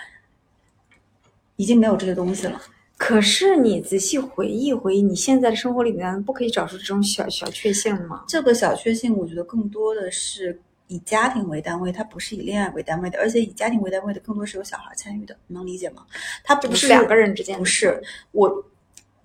[1.55, 2.61] 已经没有这些东西了。
[2.97, 8.23] 可是你仔细回忆回忆，你现在的生活里面不可以找出这种小小确幸吗？
[8.27, 16.05] 这个小确幸，我觉得更多的是以家庭为单位，它不是以恋爱为单位的，而且以家庭为单位的更多是有小孩参与的，能理解吗？
[16.43, 18.63] 它不是两个人之间不是我，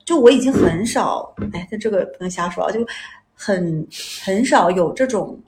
[0.04, 2.84] 就我已经很少，哎，这个不能瞎说啊，就
[3.34, 3.86] 很
[4.24, 5.38] 很少有这种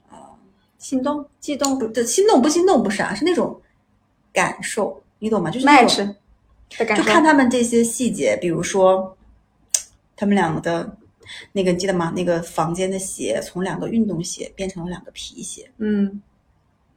[0.81, 3.61] 心动、悸动、不对心动不心动不是啊，是那种
[4.33, 5.51] 感受，你懂吗？
[5.51, 6.15] 就是那种
[6.77, 7.03] 的感受。
[7.03, 9.15] 就看他们这些细节，比如说
[10.15, 10.97] 他们两个的
[11.51, 12.11] 那个，你记得吗？
[12.15, 16.19] 那个房间的鞋从两个运动鞋变成了两个皮鞋，嗯，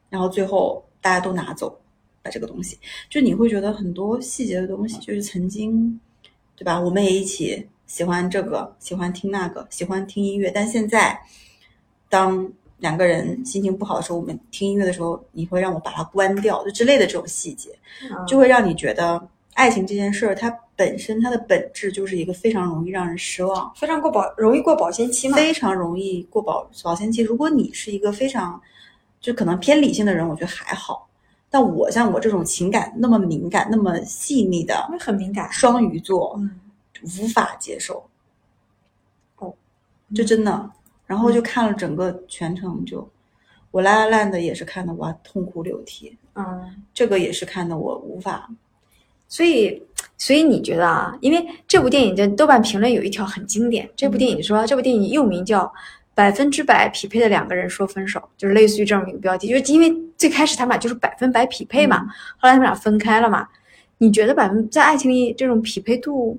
[0.09, 1.79] 然后最后大家都拿走
[2.23, 2.79] 把这个东西，
[3.11, 6.01] 就你会觉得很多细节的东西，就是曾经，
[6.57, 6.81] 对吧？
[6.81, 11.21] 我们也一起喜欢这个，喜欢听那个，喜欢听音乐，但现在
[12.09, 12.51] 当
[12.85, 17.71] 两个人心情不好的时候，我们听音乐的时候，你会让我把它关掉，就之类的这种细节，
[18.03, 23.73] 嗯就会让你觉得爱情这件事儿，它本身它的本质就是一个非常容易让人失望。
[23.75, 25.37] 非常过保容易过保鲜期嘛。
[25.37, 27.23] 非常容易过保保鲜期。
[27.23, 28.61] 如果你是一个非常
[29.19, 31.09] 就可能偏理性的人，我觉得还好。
[31.49, 35.51] 但我像我这种情感那么敏感、那么细腻的很敏感。
[35.51, 36.61] 双鱼座，嗯，
[37.23, 38.05] 无法接受。
[39.39, 39.55] 哦，
[40.15, 40.71] 就真的，
[41.07, 43.09] 然后就看了整个全程就，
[43.71, 48.49] 我拉拉烂的也是看的我痛哭流涕，嗯，这个也是看的我无法。
[49.27, 49.83] 所以，
[50.17, 51.17] 所以你觉得啊？
[51.21, 55.65] 因为这部电影的豆瓣评论有一条很经典，这部电影说这部电影又名叫
[56.15, 62.07] 《百分之百匹配的两个人说分手》，就是类似于这种一个标题，就是因为最开始他们俩就是百分百匹配嘛，
[62.39, 63.49] 后来他们俩分开了嘛。
[63.99, 66.39] 你觉得百分在爱情里这种匹配度，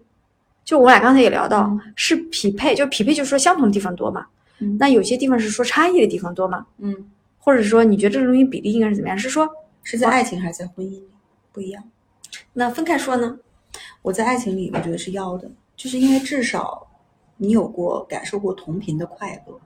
[0.63, 4.25] 就我俩刚才也聊到，嗯是匹配，就匹配就是说相同的地方多嘛？
[4.59, 6.65] 嗯那有些地方是说差异的地方多吗？
[6.77, 9.17] 嗯，或者是说你觉得这个东西比例应该是怎么样？
[9.17, 9.47] 是说
[9.83, 11.03] 是在爱情还是在婚姻里
[11.51, 11.83] 不一样？
[12.53, 13.37] 那分开说呢？
[14.01, 16.87] 我在爱情里，我觉得是要的，就是因为至少
[17.37, 19.59] 你有过感受过同频的快乐，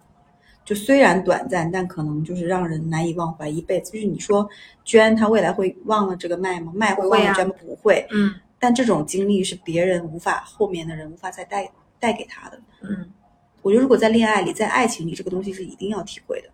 [0.65, 3.91] 就虽然短暂，但可能就是让人难以忘怀一辈子。
[3.91, 4.49] 就是你说
[4.83, 6.71] 娟她未来会忘了这个麦吗？
[6.75, 7.53] 麦会忘了娟吗？
[7.59, 8.05] 不会。
[8.11, 12.59] 嗯但这种经历是别人无法，后面的人无法再带带给他的。
[12.81, 13.09] 嗯
[13.61, 16.49] 我觉得如果在恋爱里，在爱情里，这个东西是一定要体会的。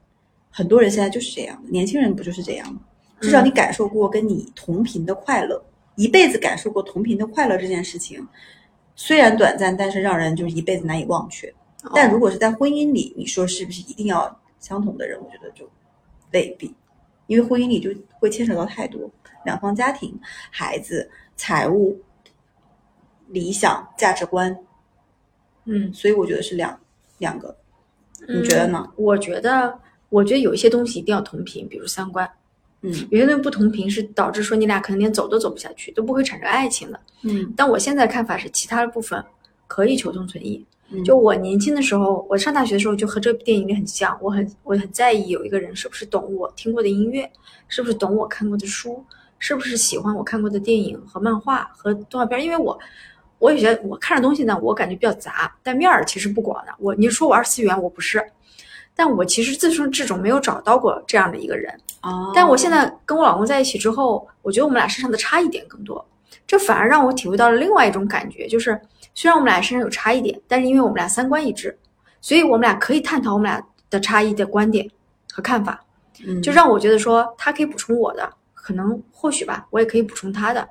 [0.49, 2.79] 很多人现在就是这样的，年轻人不就是这样吗？
[3.21, 5.63] 至少你感受过跟你同频的快乐，
[5.95, 8.25] 一辈子感受过同频的快乐这件事情，
[8.95, 11.53] 虽然短暂，但是让人就是一辈子难以忘却。
[11.93, 15.19] 但如果是在婚姻里，你说是不是一定要相同的人？
[15.21, 15.69] 我觉得就
[16.31, 16.73] 未必，
[17.27, 17.89] 因为婚姻里就
[18.19, 19.09] 会牵扯到太多
[19.45, 22.01] 两方家庭、孩子、财务、
[23.27, 24.57] 理想、价值观，
[25.65, 26.79] 嗯，所以我觉得是两
[27.17, 27.55] 两个。
[28.27, 28.87] 你觉得呢？
[28.95, 29.77] 我觉得，
[30.09, 32.29] 我觉得有一些东西一定要同频，比如三观。
[32.81, 36.99] 嗯有些东西不同频是导致说你俩可能连走都走不下去，都不会产生爱情的。
[37.23, 39.23] 嗯但我现在看法是，其他的部分
[39.67, 40.63] 可以求同存异。
[40.91, 47.27] 嗯就我年轻的时候，我上大学的时候就和这部电影里很像，我很我很在意有一个人是不是懂我听过的音乐，
[47.67, 49.03] 是不是懂我看过的书，
[49.39, 52.43] 是不是喜欢我看过的电影和漫画和动画片。
[52.43, 52.77] 因为我
[53.45, 56.73] 我有些我看的东西呢，我感觉比较杂，但面儿其实不广的。
[56.79, 58.25] 我你说我二次元，我不是，
[58.95, 61.71] 但我其实自从这种没有找到过这样的一个人。
[62.01, 66.03] 哦但我现在跟我老公在一起之后，我觉得我们俩身上的差异点更多，
[66.47, 68.79] 这反而让我体会到了另外一种感觉，就是
[69.13, 71.77] 虽然我们俩身上有差异点，但是因为我们俩三观一致，
[72.21, 74.89] 所以我们俩可以探讨我们俩的差异的观点
[75.31, 75.83] 和看法，
[76.25, 80.67] 嗯就让我觉得说他可以补充我的，可能或许吧，我也可以补充他的，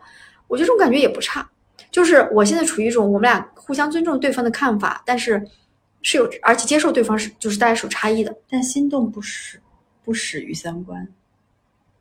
[0.48, 1.48] 我觉得这种感觉也不差。
[1.94, 5.40] 就是我现在处于一种我们俩互相尊重对方的看法，但是
[6.02, 9.60] 是有而且接受对方是就是大家是有差异的，但心动不始
[10.04, 11.06] 不始于三观，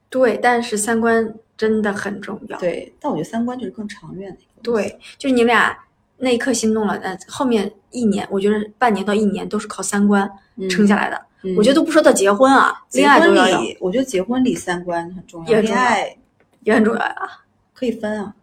[0.10, 2.58] 对，但是三观真的很重要。
[2.58, 4.64] 对，但我觉得三观就是更长远的一个。
[4.64, 5.78] 对，就是你们俩
[6.18, 11.16] 那一刻心动了，呃，后面一年，我觉得半年到一年都是靠三观嗯撑下来的。
[11.44, 16.18] 嗯我觉得都不说到结婚啊，恋爱里，我觉得结婚里三观很重要，也重要恋爱
[16.62, 17.44] 也很重要啊。
[17.74, 18.34] 可以分啊，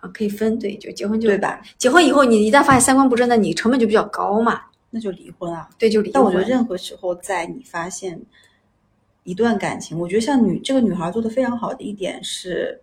[0.00, 1.38] 啊，可以分，对，就结婚就对？
[1.38, 1.60] 吧？
[1.78, 4.62] 结婚以后，你一旦发现三观不正，那你成本就比较高嘛。
[4.90, 5.68] 那就离婚啊。
[5.78, 6.12] 对，就离婚。
[6.14, 8.20] 但我觉得任何时候，在你发现
[9.22, 12.80] 一段感情，我觉得像女这个女孩做的非常好的一点是，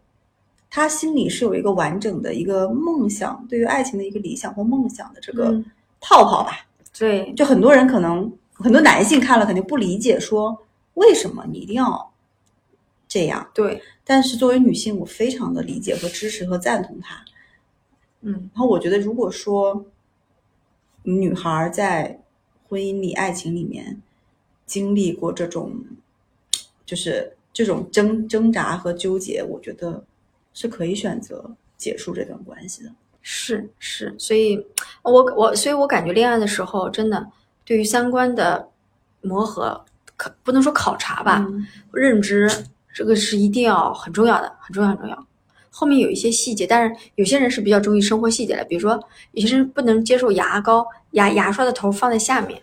[0.69, 5.65] 她心里是有一个完整的一个梦想，对于爱情的一个理想或梦想的这个嗯
[5.99, 6.65] 泡泡吧。
[6.97, 10.58] 对，就很多人可能很多男性看了肯定不理解，说
[10.93, 12.12] 为什么你一定要
[13.08, 13.50] 这样？
[13.54, 17.24] 对，但是作为女性，我非常的理解和支持和赞同她。
[18.22, 19.86] 嗯，然后我觉得，如果说
[21.04, 22.20] 女孩在
[22.67, 24.02] 婚姻里、爱情里面
[24.65, 25.74] 经历过这种，
[26.86, 30.04] 就是这种挣挣扎和纠结，我觉得
[30.54, 32.91] 是可以选择结束这段关系的。
[33.22, 34.58] 是是，所以
[35.04, 37.26] 我我所以我感觉恋爱的时候，真的
[37.63, 38.70] 对于三观的
[39.22, 39.84] 磨合，
[40.15, 42.50] 可不能说考察吧，嗯认知
[42.97, 45.27] 这个是一定要很重要的，很重要很重要。
[45.69, 48.99] 后面有一些细节，但是有些人是比较注意生活细节的，比如说
[49.33, 52.60] 有些人不能接受牙膏牙牙刷的头放在下面，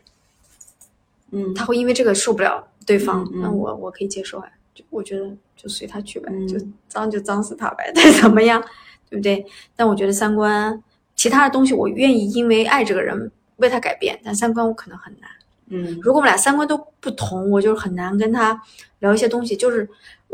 [1.31, 8.61] 嗯，他会因为这个受不了对方，嗯嗯那我我可以接受啊，就我觉得就随他去呗，嗯就脏就脏死他呗， 再怎么样，
[9.09, 9.47] 对不对？
[9.77, 10.83] 但我觉得三观
[11.15, 15.31] 其他的东西，我愿意因为爱这个人为他改变，但三观我可能很难。
[15.69, 18.61] 嗯如果我们俩三观都不同，我就很难跟他
[18.99, 19.57] 聊一些东西。
[19.57, 19.89] 就是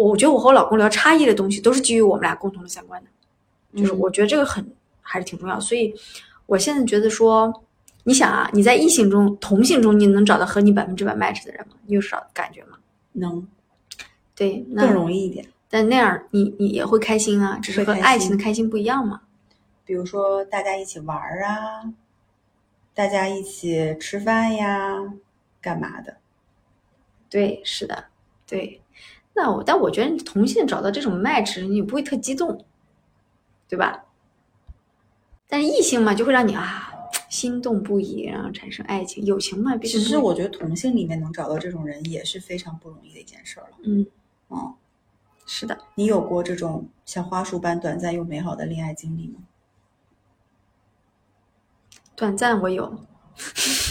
[0.08, 3.10] 我觉得我和我老公聊差异的东西，都是基于我们俩共同的三观的。
[3.78, 4.66] 就是嗯我觉得这个很
[5.02, 5.60] 还是挺重要。
[5.60, 5.94] 所以
[6.46, 7.62] 我现在觉得说，
[8.04, 11.74] 你想啊，你在异性中、同性中，你能找到和你百分之百 match 的人吗？
[11.86, 12.78] 你有少感觉吗？
[13.12, 13.46] 能
[14.34, 15.46] 对，那更容易一点。
[15.68, 19.20] 但那样你你也会开心啊，只是和爱情的开心不一样嘛。
[19.84, 21.92] 比如说大家一起玩儿啊，
[22.94, 24.96] 大家一起吃饭呀，
[25.60, 26.16] 干嘛的？
[27.28, 28.06] 对，是的，
[28.46, 28.80] 对。
[29.34, 32.64] 那我但我觉得你同性找到这种 match，你不会特激动，
[33.68, 34.04] 对吧？
[35.48, 36.92] 但是异性嘛，就会让你啊
[37.28, 39.76] 心动不已，然后产生爱情、友情嘛。
[39.78, 43.76] 其实我觉得同性里面能找到这种人也是非常不容易的一件事儿了。
[43.82, 44.06] 嗯
[44.48, 44.74] 哦，
[45.46, 49.40] 是的，你有过这种像花束般短暂又美好的恋爱经历吗？
[52.16, 52.98] 短暂我有，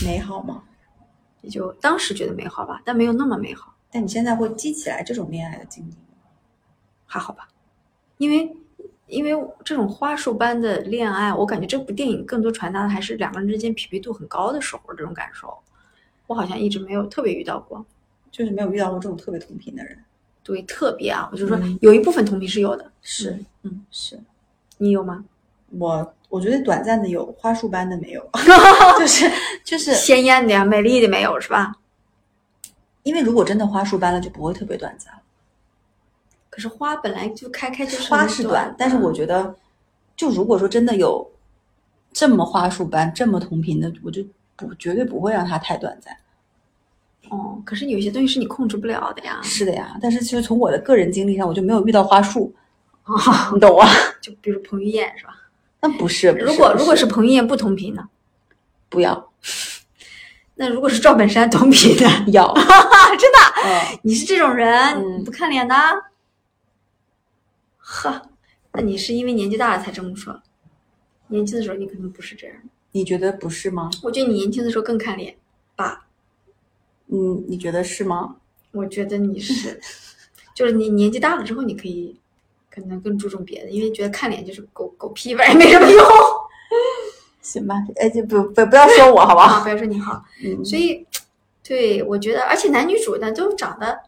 [0.05, 0.63] 美好吗？
[1.41, 6.29] 也就当时觉得美好吧，但没有那么美好，但你现在会记起来这种恋爱的经历吗？
[7.05, 7.47] 还好吧？
[8.17, 8.55] 因为
[9.07, 9.31] 因为
[9.63, 15.57] 这种花束般的恋爱，我感觉这部电影更多传达的还是两个人之间匹配度很高的时候这种感受。
[16.27, 17.85] 我好像一直没有特别遇到过。
[18.31, 19.97] 就是没有遇到过这种特别同频的人。
[20.43, 24.19] 对，特别啊，我就说嗯有一部分同频是有的，是，嗯，是
[24.77, 25.25] 你有吗？
[25.71, 28.29] 我我觉得短暂的有，花束般的没有，
[28.99, 29.31] 就是
[29.63, 31.73] 就是鲜艳的呀，美丽的没有是吧？
[33.03, 35.21] 因为如果真的花束般了，就不会特别短暂了。
[36.49, 39.55] 可是花本来就开开就是花是短，但是我觉得，
[40.15, 41.29] 就如果说真的有
[42.11, 44.23] 这么花束般、这么同频的，我就
[44.55, 46.15] 不绝对不会让它太短暂。
[47.29, 52.53] 哦，可是有些东西是你控制不了的呀，是的呀，但是其实从我的个人经历上，我就没有遇到花束，
[53.05, 53.15] 哦，
[53.53, 53.87] 你懂啊？
[54.19, 55.35] 就比如彭于晏是吧？
[55.81, 58.09] 那不是，不如果如果是彭于晏不同频呢？
[58.89, 59.28] 不要
[60.61, 62.25] 那如果是赵本山同频呢？
[62.33, 62.53] 要，
[63.17, 65.73] 真的，嗯，你是这种人，嗯你不看脸的？
[67.77, 68.21] 呵，
[68.73, 70.41] 那你是因为年纪大了才这么说？
[71.27, 72.55] 年轻的时候你可能不是这样。
[72.91, 73.89] 你觉得不是吗？
[74.03, 75.33] 我觉得你年轻的时候更看脸
[75.77, 76.05] 吧？
[77.07, 78.35] 嗯，你觉得是吗？
[78.73, 79.79] 我觉得你是，
[80.53, 82.13] 就是你年纪大了之后，你可以
[82.69, 86.03] 可能更注重别的，因为觉得看脸就是狗狗屁味儿，没什么用。
[87.41, 89.63] 行吧，哎，就不不不要说我好不 啊，好？
[89.63, 91.05] 不要说你好，嗯，所以
[91.63, 93.99] 对我觉得，而且男女主呢都长得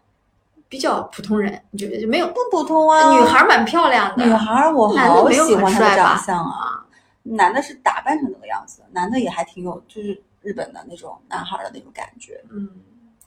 [0.68, 6.86] 比较普通人，你觉得就没有不普通啊，女孩儿蛮漂亮的，女孩儿我好喜欢她的长相啊，
[7.24, 12.42] 男的是打扮成那个样子，男的也还挺有，就是日本的那种男孩儿的那种感觉。
[12.52, 12.68] 嗯，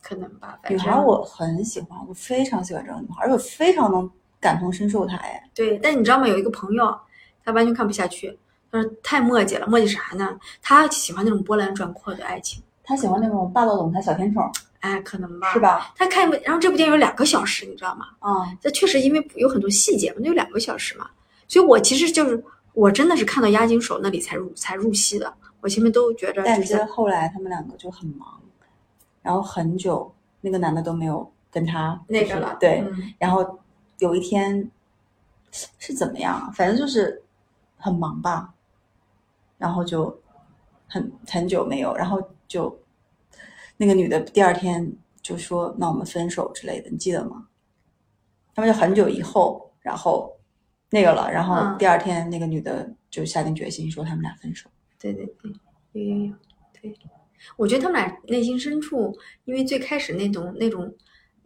[0.03, 5.17] 可能吧，反正女孩儿我很喜欢，我非常喜欢这种女孩儿，而且我非常能感同身受她。
[5.17, 6.27] 哎，对，但你知道吗？
[6.27, 6.95] 有一个朋友，
[7.45, 8.37] 他完全看不下去，
[8.75, 10.37] 他说太墨迹了，墨迹啥呢？
[10.61, 14.51] 他喜欢那种波澜壮阔的爱情，他喜欢那种霸道总裁小甜宠，
[14.81, 15.61] 哎，可能吧，是？
[15.61, 15.93] 吧？
[15.97, 18.07] 他看然后这部电影有两个小时，你知道吗？
[18.19, 21.09] 啊、这确实因为有很多细节嘛，那有两个小时嘛，
[21.47, 28.41] 所以我其实就是我真的是看到押金手那里才入才入戏的，我前面都觉着但就是是后来他们两个就很忙，
[29.23, 33.59] 然后很久那个男的都没有跟他那个了，对，嗯然后
[33.99, 34.69] 有一天
[35.79, 36.51] 是怎么样啊？
[36.53, 37.23] 反正就是
[37.77, 38.53] 很忙吧，
[39.65, 40.15] 然后就
[40.87, 42.79] 很很久没有，然后就
[43.79, 44.93] 那个女的第二天
[45.23, 47.49] 就说：“那我们分手之类的，你记得吗？”
[48.55, 50.37] 他们就很久以后，然后
[50.91, 54.69] 那个了，然后嗯第二天那个女的就下定决心说他们俩分手。
[54.99, 55.51] 对对对，
[55.93, 56.35] 有有有，
[56.83, 56.95] 对，
[57.57, 60.95] 我觉得他们俩内心深处，因为最开始那种那种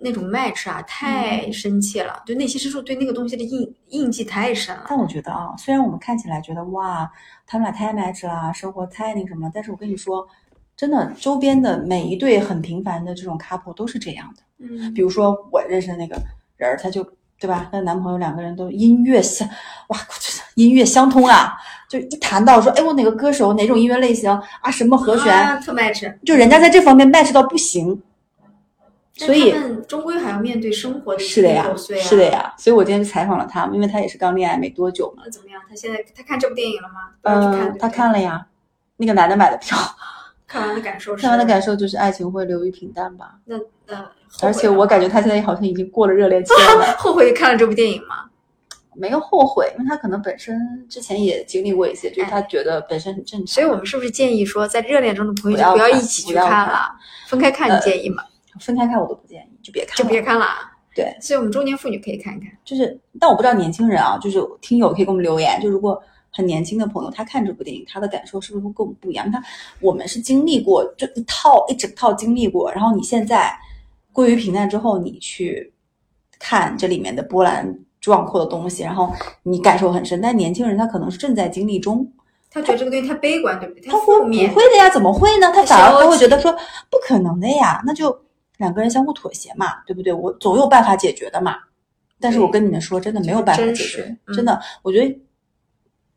[0.01, 4.85] 那种 match 啊，太深切了，就内心深处对那个东西的印印记太深了。
[4.89, 7.11] 但我觉得啊，虽然我们看起来觉得哇，
[7.47, 10.27] 他们俩太 match 了，生活太那个什么了，但是我跟你说，
[10.77, 14.43] 真的周边的每一对很平凡的这种 couple 都是这样的。
[14.61, 16.17] 嗯比如说我认识的那个
[16.57, 17.05] 人儿，他就
[17.41, 19.49] 对吧，跟男朋友两个人都音乐相，
[19.89, 19.99] 哇，
[20.55, 21.55] 音乐相通啊，
[21.89, 24.31] 就一谈到说，哎，我哪个歌手哪种音乐类型
[24.61, 28.01] 啊，什么和弦，啊、特 match，就人家在这方面 match 到不行。
[29.27, 29.53] 所以
[29.87, 31.67] 终归还要面对生活的是的呀。
[31.77, 32.25] 是的。
[32.25, 35.23] 呀，所以我今天就采访了他，因为他也是刚恋爱没多久嘛。
[35.27, 35.61] 那怎么样？
[35.69, 37.11] 他现在他看这部电影了吗？
[37.23, 38.47] 嗯，他看了呀，
[38.97, 39.77] 那个男的买的票，
[40.47, 41.23] 看完的感受是？
[41.23, 43.35] 看完的感受就是爱情会流于平淡吧。
[43.45, 43.57] 那
[43.87, 44.11] 那，
[44.43, 48.25] 而且我感觉他现在好像已经过了热恋期了， 后悔看了这部电影吗？
[48.95, 53.47] 没有后悔，因为他可能本身之前也经历过一些，就是他觉得本身很正常。
[53.47, 56.91] 所以我们是不是建议说，在热恋中的朋友就不要一起去看了，
[57.29, 57.71] 分开看？
[57.71, 58.25] 你建议吗？
[58.61, 60.23] 分开看我都不建议，就别看，就别。
[60.23, 60.47] 看了。
[60.95, 62.51] 对，所以我们中年妇女可以看一看。
[62.65, 66.03] 就是，但我不知道年轻人啊，就是听友可以给我们留言，就如果
[66.33, 69.31] 很年轻的朋友，他看这部电影，他的感受是不是会跟我们不一样？
[69.31, 69.41] 他
[69.81, 73.57] 我们是经历过这一套一整套经历过，然后你现在
[74.13, 75.73] 归于平淡之后，你去
[76.39, 79.13] 看这里面的波澜壮阔的东西，然后
[79.45, 80.21] 你感受很深。
[80.21, 82.11] 但年轻人他可能是正在经历中，
[82.51, 83.89] 他觉得这个东西太悲观，对不对？
[83.89, 84.25] 他会不。
[84.27, 84.91] 会的呀？
[84.91, 85.53] 怎么会呢？
[85.55, 86.53] 他反而他会觉得说
[86.91, 88.11] 不可能的呀，那就
[88.59, 90.13] 两个人相互妥协嘛，对不对？
[90.13, 91.57] 我总有办法解决的嘛。
[92.21, 95.21] 但是我跟你们说，真的没有办法解决，嗯真的，我觉得。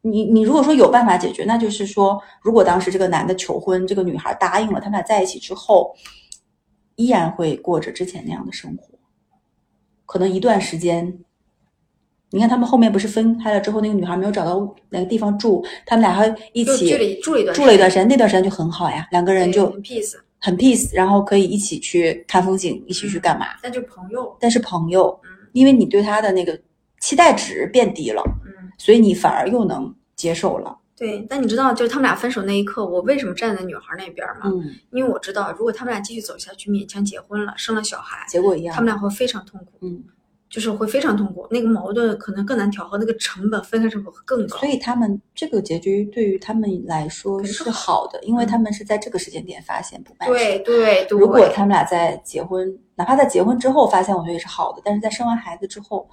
[0.04, 5.96] 你你如果说有办法解决，那就是说，如果当时这个男的求婚，这个女孩答应了，他们俩在一起之后，
[6.96, 8.98] 依然会过着之前那样的生活，
[10.08, 11.20] 可能一段时间，
[12.32, 16.90] 你看他们后面不是分开了之后，那个女孩没有找到哪个地方住，他们俩还一起
[17.22, 23.46] 住了住了一段住了一段时间，那段时间就很好呀，两个人就 peace，很 peace，然后可以一起去看风景，一起去干嘛？
[23.64, 24.36] 那就朋友。
[24.40, 26.60] 但是朋友，嗯因为你对他的那个
[27.00, 30.78] 期待值变低了，嗯，所以你反而又能接受了。
[30.96, 31.26] 对。
[31.30, 34.44] 但你知道，就是他们俩分手那一刻，我为什么站在女孩那边吗？
[34.46, 38.74] 嗯，因为我知道，如果他们俩继续走下去，勉强结婚了，生了小孩，结果一样。
[38.74, 40.04] 他们俩会非常痛苦，嗯，
[40.52, 44.58] 就是会非常痛苦，那个矛盾可能更难调和，那个成本分开成本会更高。
[44.58, 50.28] 所以他们这个结局对于他们来说是是好的，因为他们是在这个时间点发现不 match。
[50.28, 54.82] 对对对，如果他们俩在结婚，哪怕在结婚之后发现，我觉得也是好的。
[54.84, 56.10] 但是在生完孩子之后，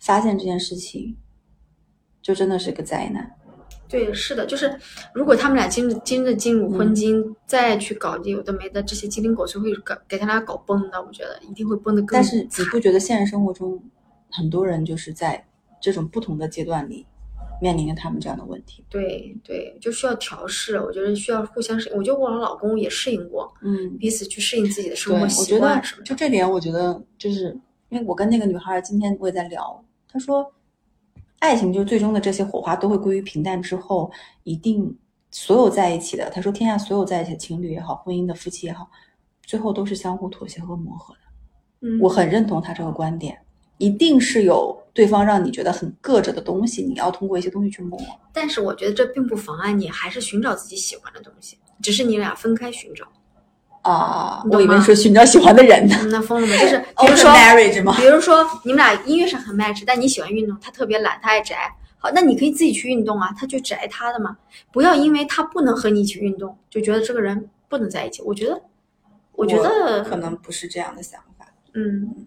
[0.00, 1.16] 发现这件事情，
[2.20, 3.30] 就真的是个灾难。
[3.88, 4.78] 对是的，就是
[5.14, 11.02] 如果他们俩真的真的进入嗯婚姻，再去搞这有的没的这些鸡零狗碎，会搞给他俩搞崩的。
[11.02, 13.82] 我觉得一定会崩的更但是你不觉得现实生活中，
[14.30, 15.46] 很多人就是在
[15.80, 17.06] 这种不同的阶段里，
[17.60, 18.84] 面临着他们这样的问题？
[18.88, 20.80] 对对，就需要调试。
[20.80, 21.96] 我觉得需要互相适应。
[21.96, 26.04] 我觉得我老公也适应过，嗯，彼此去适应自己的，生活习我觉得惯什么的。
[26.04, 27.56] 就这点，我觉得就是
[27.88, 30.52] 因为我跟那个女孩儿今天我也在聊，她说，
[31.38, 34.10] 爱情就最终的这些火花都会归于平淡之后，
[34.44, 34.96] 一定
[35.30, 38.88] 所有在一起的，他说天下所有在一起的情侣也好，婚姻的夫妻也好，
[39.42, 41.20] 最后都是相互妥协和磨合的。
[41.82, 43.38] 嗯，我很认同他这个观点，
[43.76, 48.00] 一定是有对方让你觉得很硌着的东西，你要通过一些东西去磨。
[48.32, 53.06] 但是我觉得这并不妨碍你还是寻找自己喜欢的东西，只是你俩分开寻找。
[53.92, 55.94] 啊，我以为说寻找喜欢的人呢。
[56.00, 56.56] 嗯那疯了吗？
[56.58, 57.94] 就是 比如说 marriage 吗？
[57.96, 61.72] 比如说你们俩音乐上很 match，但你喜欢运动，他特别懒，他爱宅。
[61.98, 64.36] 好，那你可以自己去运动啊，他就宅他的嘛。
[64.72, 68.20] 不要因为他不能和你一起运动，就觉得这个人不能在一起。
[68.22, 68.60] 我觉得，
[69.32, 71.46] 我觉得可能不是这样的想法。
[71.74, 72.26] 嗯，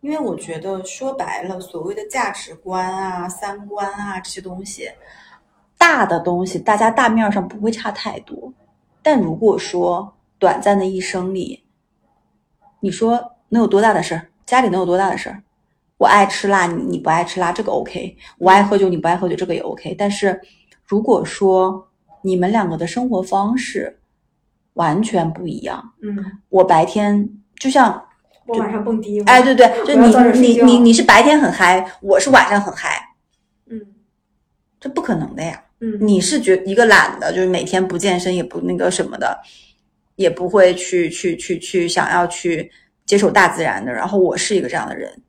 [0.00, 4.88] 因为我觉得说白了，所谓的价值观啊、三观啊这些东西，
[5.76, 8.52] 大的东西大家大面上不会差太多。
[9.02, 11.62] 但如果说短暂的一生里，
[12.80, 14.26] 你说能有多大的事儿？
[14.44, 15.40] 家里能有多大的事儿？
[15.98, 19.94] 我爱吃辣，你你不爱吃辣，这个 OK；我爱喝酒，你不爱喝酒，这个也 OK。
[19.96, 20.40] 但是
[20.84, 21.88] 如果说
[22.22, 24.00] 你们两个的生活方式
[24.72, 26.18] 完全不一样，嗯，
[26.48, 28.04] 我白天就像
[28.46, 33.00] 我晚上蹦迪，哎，对对，就你你你你是白天很嗨，我是晚上很嗨，
[33.66, 33.80] 嗯
[34.80, 35.62] 这不可能的呀。
[35.78, 39.40] 嗯，你是觉一个懒的，就是每天不健身也不那个什么的，
[40.16, 42.70] 也不会去去去去想要去
[43.06, 43.92] 接受大自然的。
[43.92, 45.22] 然后我是一个这样的人，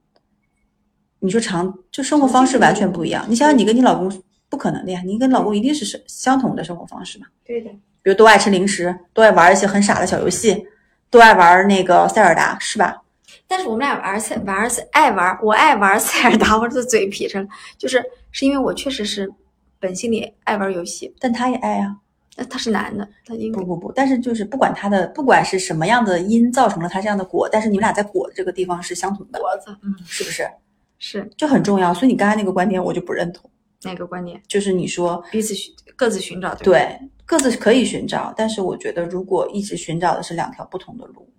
[1.19, 3.25] 你说长就生活方式完全不一样。
[3.29, 7.27] 你想想，你跟你老公不可能的呀，你跟老公一定是是相同的生活方式嘛。
[7.45, 7.69] 对的，
[8.01, 10.65] 比如都爱吃零食，都爱玩一些很傻的小游戏，
[11.09, 13.01] 都爱玩那个塞尔达，是吧？
[13.47, 19.31] 但是我们俩玩塞玩塞爱玩，我爱玩塞尔达，我这嘴皮上了，就是是因为我确实是
[19.79, 21.97] 本性里爱玩游戏，但他也爱啊。
[22.35, 30.49] 那他是男的，他应该不不不，但是就是不管他的，不管是什么样的因造成了他这样的果，但是你们俩在果的这个地方是相同的，果子，嗯，是不是？
[30.97, 31.93] 是就很重要。
[31.93, 33.47] 所以你刚才那个观点我就不认同，
[33.83, 34.41] 哪个观点？
[34.47, 41.29] 就是你说彼此寻各自寻找，对对各自可以寻找，但是我觉得如果一直寻找的是两条不同的路，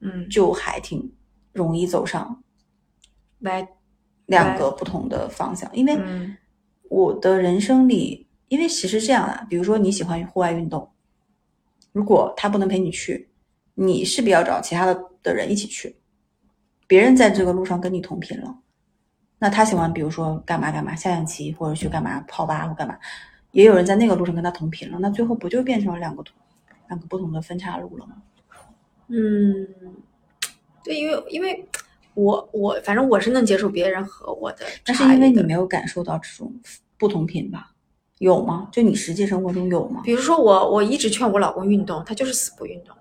[0.00, 1.12] 嗯，就还挺
[1.52, 2.40] 容易走上
[3.40, 3.66] 来，
[4.26, 5.68] 两个不同的方向。
[5.74, 6.36] 因为嗯
[6.88, 10.90] 我的人生里，因为其实这样啊，比如说你喜欢户外运动，
[11.92, 13.28] 如果他不能陪你去，
[13.74, 15.96] 你势必要找其他的的人一起去。
[16.86, 18.58] 别人在这个路上跟你同频了，
[19.38, 22.98] 那他喜欢比如说干嘛干嘛下象棋，或者去干嘛泡吧或干嘛，
[23.52, 26.34] 也有人在那个路上跟他同频了，那最后不就变成了两个同
[26.88, 28.22] 两个不同的分岔路了吗？
[29.08, 29.66] 嗯，
[30.82, 31.68] 对，因为因为
[32.14, 36.52] 我我反正我是能接受别人和我的但是因为你没有感受到这种
[36.96, 37.74] 不同频吧？
[38.18, 38.68] 有吗？
[38.72, 40.00] 就你实际生活中有吗？
[40.04, 42.94] 比如说我，我一直劝我老公运动，他就是死不运动，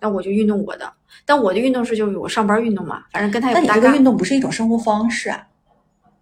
[0.00, 0.92] 那我就运动我的。
[1.24, 3.80] 但我的运动是就是我上班运动嘛，反正跟他也但你不搭嘎。
[3.80, 5.46] 这个运动不是一种生活方式啊，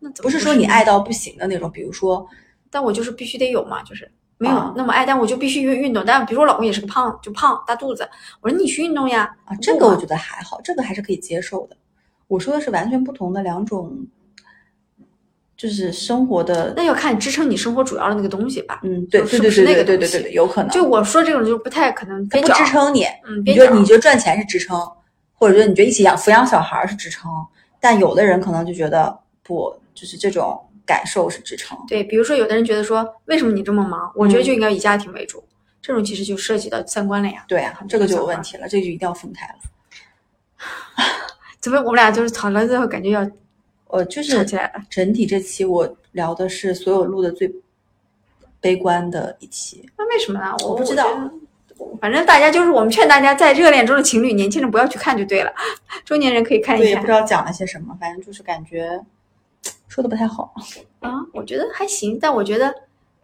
[0.01, 1.71] 那怎么不是说你爱到不行的那种。
[1.71, 2.27] 比如说，
[2.71, 6.03] 但我就是必须得有嘛，就是没有啊那么爱，但我就必须运运动。
[6.07, 8.09] 但比如说我老公也是个胖，就胖大肚子，
[8.41, 9.37] 我说你去运动呀。
[9.45, 11.77] 啊，这个我觉得还好，这个还是可以接受的。
[12.27, 13.95] 我说的是完全不同的两种，
[15.65, 18.81] 就是生活的，那要看支撑你生活主要的那个东西吧。
[18.83, 20.71] 嗯，对是对对对不是那个对对对有可能。
[20.71, 24.79] 就我说这种就不太可能它不支撑你，嗯，你觉得你觉得赚钱是支撑，
[25.33, 27.31] 或者说你觉得一起养抚养小孩是支撑，
[27.81, 31.79] 但有的人可能就觉得不，就是这种感受是支撑。
[31.89, 34.13] 对，比如说有的人觉得说，为什么你这么忙？
[34.15, 35.43] 我觉得嗯就应该以家庭为主，
[35.81, 37.43] 这种其实就涉及到三观了呀。
[37.49, 39.55] 对啊，这个就有问题了，这就一定要分开了。
[41.59, 43.27] 怎么我们俩就是讨论最后感觉要
[43.89, 44.59] 呃，就吵是？
[44.91, 47.53] 整体这期我聊的是所有录的最
[48.61, 49.89] 悲观的一期。
[49.97, 50.55] 那为什么呢？
[50.63, 51.31] 我我不知道
[52.01, 55.53] 反正大家就是我们劝大家，在热恋中的情侣，年轻人不要去看就对了，
[56.05, 57.13] 中年人可以看对，一看也不知。
[57.13, 59.01] 道讲了些什么，反正就是感觉
[59.89, 60.55] 说的不太好。
[61.01, 62.73] 啊，我觉得还行，但我觉得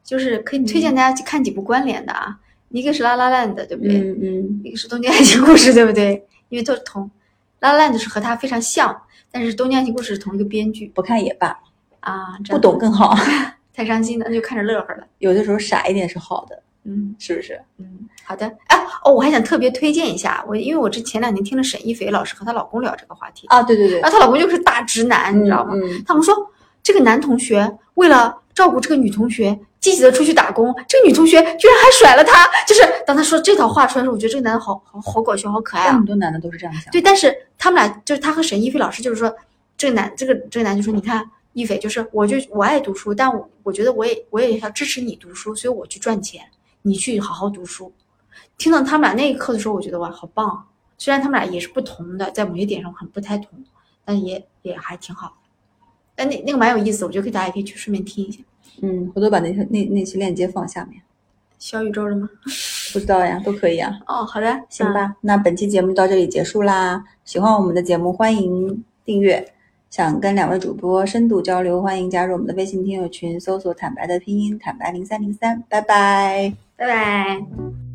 [0.05, 2.39] 就是可以推荐大家去看几部关联的啊，
[2.71, 3.99] 一个是《拉拉烂的》，对不对？
[3.99, 6.27] 嗯嗯，一个是《东京爱情故事》，对不对？
[6.49, 7.05] 因为都是同，
[7.61, 11.57] 《拉拉烂的》是和它非常像，但是《东京爱情故事》是同一个编剧不看也罢，
[12.01, 13.14] 啊，不懂更好。
[13.72, 15.05] 太伤心了，那就看着乐呵了。
[15.18, 17.59] 有的时候傻一点是好的，嗯是不是？
[17.78, 17.87] 嗯，
[18.24, 18.47] 好的。
[18.66, 25.72] 哎哦，我还想特别推荐一下，我因为我这前两天听了沈一菲老师和她老公聊这个话题，啊，对对对然，后她老公就是大直男，你知道吗？
[25.76, 26.35] 嗯，他们说
[26.83, 32.49] 这个男同学为了照顾这个女同学，积极的出去打工，这个女同学居然还甩了他。
[32.67, 36.05] 就是当他说这套话出来的时候，我觉得这个男的好好好搞笑，好可爱很。
[36.05, 36.91] 多男的都是这样想。
[36.93, 39.35] 对，但是他们俩就是他和沈一菲老师，就是说
[39.77, 46.43] 这个男这个这个男就说，你看一菲就是我就我爱读书，但我我觉得我也我也要支持你读书，所以我去赚钱，
[46.83, 47.93] 你去好好读书。
[48.59, 50.49] 听到他们俩那一刻的时候，我觉得哇，好棒！
[50.49, 50.65] 啊！
[50.99, 53.65] 虽然他们俩也是不同的，在某些点上很不太同，
[54.05, 55.33] 但也也还挺好。
[56.21, 58.41] 但那那个蛮有意思，我觉得可以大家也可以去顺便听一下。
[58.83, 61.01] 嗯，回头把那那那期链接放下面。
[61.59, 62.29] 小宇宙的吗？
[62.93, 63.91] 不知道呀，都可以啊。
[64.07, 67.03] 哦，好的，行吧，那本期节目到这里结束啦。
[67.25, 69.43] 喜欢我们的节目，欢迎订阅。
[69.89, 75.64] 想跟两位主播深度交流，欢迎加入我们的微信听友群，搜索“坦白”的拼音“坦白零三零三”。
[75.71, 76.53] 拜拜。
[76.77, 77.89] 拜拜。